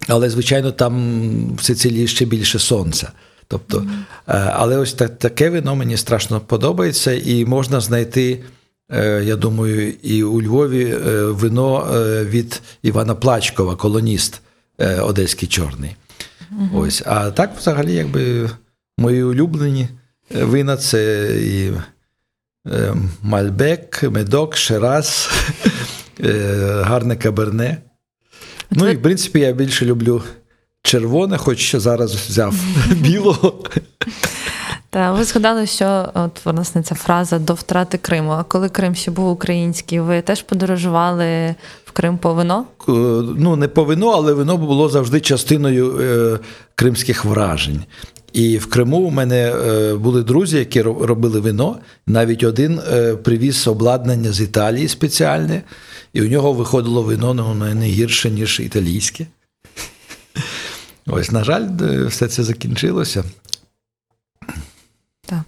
але, 0.09 0.31
звичайно, 0.31 0.73
там 0.73 1.57
в 1.57 1.65
Сицилії 1.65 2.09
ще 2.09 2.25
більше 2.25 2.59
сонця. 2.59 3.13
Тобто, 3.53 3.87
е, 4.29 4.53
але 4.53 4.77
ось 4.77 4.93
та- 4.93 5.09
таке 5.09 5.51
вино 5.51 5.77
мені 5.77 5.97
страшно 5.97 6.41
подобається, 6.41 7.13
і 7.13 7.45
можна 7.45 7.81
знайти, 7.81 8.43
е, 8.91 9.23
я 9.25 9.37
думаю, 9.37 9.93
і 10.03 10.23
у 10.23 10.43
Львові 10.43 10.85
е, 10.85 11.25
вино 11.25 11.87
від 12.25 12.63
Івана 12.83 13.15
Плачкова, 13.15 13.77
колоніст 13.77 14.41
Одеський 15.03 15.49
Чорний. 15.49 15.97
Ось. 16.75 17.03
А 17.07 17.31
так, 17.31 17.53
взагалі, 17.59 17.95
якби 17.95 18.51
мої 18.99 19.23
улюблені 19.23 19.89
вина 20.31 20.77
це 20.77 21.31
і 21.41 21.73
Мальбек, 23.23 24.03
Медок, 24.03 24.57
Шераз, 24.57 25.31
е, 26.21 26.33
гарне 26.85 27.17
каберне. 27.17 27.77
Ну 28.71 28.89
і 28.89 28.97
в 28.97 29.03
принципі 29.03 29.41
я 29.41 29.53
більше 29.53 29.85
люблю 29.87 30.23
червоне, 30.83 31.39
хоч 31.39 31.77
зараз 31.77 32.15
взяв 32.15 32.55
білого. 32.91 33.55
Та 34.91 35.13
ви 35.13 35.25
згадали, 35.25 35.67
що 35.67 36.09
от 36.15 36.45
власне 36.45 36.83
ця 36.83 36.95
фраза 36.95 37.39
до 37.39 37.55
втрати 37.55 37.99
Криму. 37.99 38.31
А 38.31 38.43
коли 38.43 38.69
Крим 38.69 38.95
ще 38.95 39.11
був 39.11 39.31
український, 39.31 40.01
ви 40.01 40.21
теж 40.23 40.43
подорожували 40.43 41.55
в 41.85 41.91
Крим 41.93 42.19
по 42.19 42.35
вино? 42.35 42.65
Ну, 43.37 43.57
не 43.57 43.69
по 43.69 43.85
вино, 43.85 44.09
але 44.09 44.33
вино 44.33 44.57
було 44.57 44.89
завжди 44.89 45.21
частиною 45.21 45.99
е, 46.01 46.39
кримських 46.75 47.25
вражень. 47.25 47.83
І 48.33 48.59
в 48.59 48.67
Криму 48.67 48.97
у 48.99 49.11
мене 49.11 49.37
е, 49.37 49.95
були 49.95 50.23
друзі, 50.23 50.59
які 50.59 50.83
робили 50.83 51.41
вино. 51.41 51.79
Навіть 52.07 52.45
один 52.45 52.81
е, 52.93 53.17
привіз 53.17 53.67
обладнання 53.69 54.33
з 54.33 54.41
Італії 54.41 54.89
спеціальне, 54.89 55.63
і 56.13 56.23
у 56.23 56.29
нього 56.29 56.53
виходило 56.53 57.03
вино 57.03 57.35
ну, 57.35 57.55
не 57.55 57.87
гірше, 57.87 58.31
ніж 58.31 58.61
італійське. 58.61 59.27
Ось, 61.07 61.31
на 61.31 61.45
жаль, 61.45 61.69
е, 61.83 62.05
все 62.05 62.29
це 62.29 62.43
закінчилося. 62.43 63.25
Так. 65.27 65.41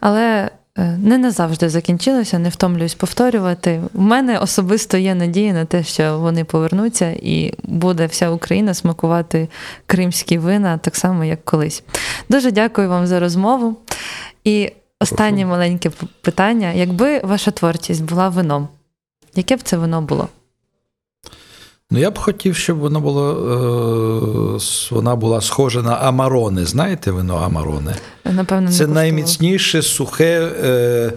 Але 0.00 0.50
е, 0.78 0.96
не 0.98 1.18
назавжди 1.18 1.68
закінчилося, 1.68 2.38
не 2.38 2.48
втомлююсь 2.48 2.94
повторювати. 2.94 3.82
У 3.94 4.00
мене 4.00 4.38
особисто 4.38 4.96
є 4.96 5.14
надія 5.14 5.52
на 5.52 5.64
те, 5.64 5.84
що 5.84 6.18
вони 6.18 6.44
повернуться 6.44 7.10
і 7.22 7.54
буде 7.62 8.06
вся 8.06 8.30
Україна 8.30 8.74
смакувати 8.74 9.48
кримські 9.86 10.38
вина 10.38 10.78
так 10.78 10.96
само, 10.96 11.24
як 11.24 11.44
колись. 11.44 11.82
Дуже 12.28 12.50
дякую 12.50 12.88
вам 12.88 13.06
за 13.06 13.20
розмову. 13.20 13.76
І 14.44 14.72
останнє 15.00 15.46
маленьке 15.46 15.90
питання: 16.20 16.72
якби 16.72 17.18
ваша 17.18 17.50
творчість 17.50 18.04
була 18.04 18.28
вином, 18.28 18.68
яке 19.34 19.56
б 19.56 19.62
це 19.62 19.76
вино 19.76 20.02
було? 20.02 20.28
Ну, 21.90 21.98
я 21.98 22.10
б 22.10 22.18
хотів, 22.18 22.56
щоб 22.56 22.78
воно 22.78 23.00
було, 23.00 23.30
е, 23.30 24.94
вона 24.94 25.16
була 25.16 25.40
схожа 25.40 25.82
на 25.82 25.94
амарони. 25.94 26.64
Знаєте 26.64 27.10
вино 27.10 27.36
амарони? 27.36 27.94
Напевно, 28.24 28.60
не 28.60 28.66
Це 28.68 28.72
куштувала. 28.84 28.94
найміцніше 28.94 29.82
сухе 29.82 30.50
е, 30.64 31.12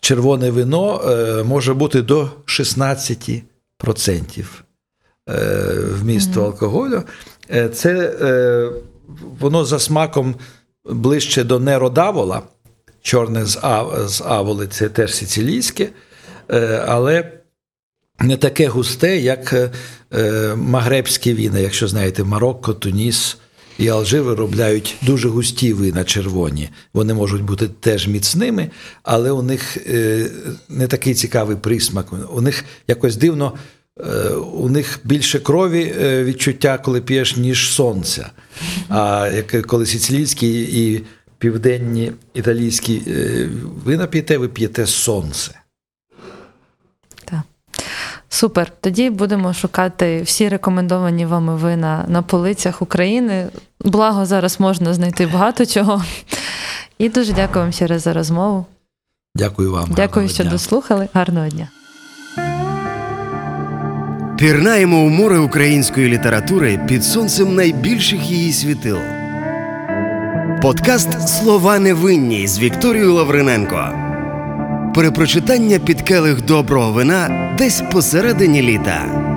червоне 0.00 0.50
вино 0.50 1.00
е, 1.08 1.42
може 1.42 1.74
бути 1.74 2.02
до 2.02 2.28
16% 2.46 3.42
е, 5.28 5.34
вмісту 6.00 6.44
алкоголю. 6.44 7.02
Е, 7.50 7.68
це 7.68 8.16
е, 8.22 8.70
воно 9.40 9.64
за 9.64 9.78
смаком 9.78 10.34
ближче 10.90 11.44
до 11.44 11.58
неродавола. 11.60 12.42
Чорне 13.02 13.44
з, 13.46 13.58
а, 13.62 13.84
з 14.06 14.22
аволи 14.26 14.66
це 14.66 14.88
теж 14.88 15.14
сицилійське, 15.14 15.88
е, 16.50 16.84
але 16.88 17.32
не 18.20 18.36
таке 18.36 18.68
густе, 18.68 19.16
як 19.18 19.52
е, 19.52 19.70
е, 20.14 20.54
магребські 20.56 21.34
віна, 21.34 21.58
якщо 21.58 21.88
знаєте, 21.88 22.24
Марокко, 22.24 22.74
Туніс 22.74 23.36
і 23.78 23.88
Алжир 23.88 24.22
виробляють 24.22 24.96
дуже 25.02 25.28
густі 25.28 25.72
вина 25.72 26.04
червоні. 26.04 26.68
Вони 26.92 27.14
можуть 27.14 27.42
бути 27.42 27.68
теж 27.68 28.08
міцними, 28.08 28.70
але 29.02 29.30
у 29.30 29.42
них 29.42 29.76
е, 29.76 30.26
не 30.68 30.86
такий 30.86 31.14
цікавий 31.14 31.56
присмак. 31.56 32.06
У 32.32 32.40
них 32.40 32.64
якось 32.88 33.16
дивно. 33.16 33.52
У 34.54 34.68
них 34.68 35.00
більше 35.04 35.38
крові 35.38 35.94
відчуття, 36.24 36.78
коли 36.78 37.00
п'єш, 37.00 37.36
ніж 37.36 37.70
сонця. 37.70 38.30
А 38.88 39.30
як 39.34 39.66
коли 39.66 39.86
сицилійські 39.86 40.62
і 40.62 41.02
південні 41.38 42.12
італійські 42.34 43.02
вина 43.84 44.06
п'єте, 44.06 44.38
ви 44.38 44.48
п'єте 44.48 44.86
сонце. 44.86 45.63
Супер. 48.34 48.72
Тоді 48.80 49.10
будемо 49.10 49.52
шукати 49.52 50.22
всі 50.22 50.48
рекомендовані 50.48 51.26
вами 51.26 51.56
вина 51.56 52.04
на 52.08 52.22
полицях 52.22 52.82
України. 52.82 53.46
Благо, 53.80 54.26
зараз 54.26 54.60
можна 54.60 54.94
знайти 54.94 55.26
багато 55.26 55.66
чого. 55.66 56.04
І 56.98 57.08
дуже 57.08 57.32
дякую 57.32 57.64
вам 57.64 57.72
ще 57.72 57.86
раз 57.86 58.02
за 58.02 58.12
розмову. 58.12 58.66
Дякую 59.34 59.72
вам. 59.72 59.90
Дякую, 59.96 60.28
що 60.28 60.42
дня. 60.42 60.52
дослухали. 60.52 61.08
Гарного 61.14 61.48
дня. 61.48 61.68
Пірнаємо 64.38 65.04
у 65.04 65.08
море 65.08 65.38
української 65.38 66.08
літератури 66.08 66.80
під 66.88 67.04
сонцем 67.04 67.54
найбільших 67.54 68.30
її 68.30 68.52
світил. 68.52 68.98
Подкаст 70.62 71.28
Слова 71.28 71.78
невинні 71.78 72.46
з 72.46 72.58
Вікторією 72.58 73.14
Лавриненко. 73.14 74.03
Перепрочитання 74.94 75.78
під 75.78 76.02
келих 76.02 76.44
доброго 76.44 76.92
вина 76.92 77.54
десь 77.58 77.82
посередині 77.92 78.62
літа. 78.62 79.33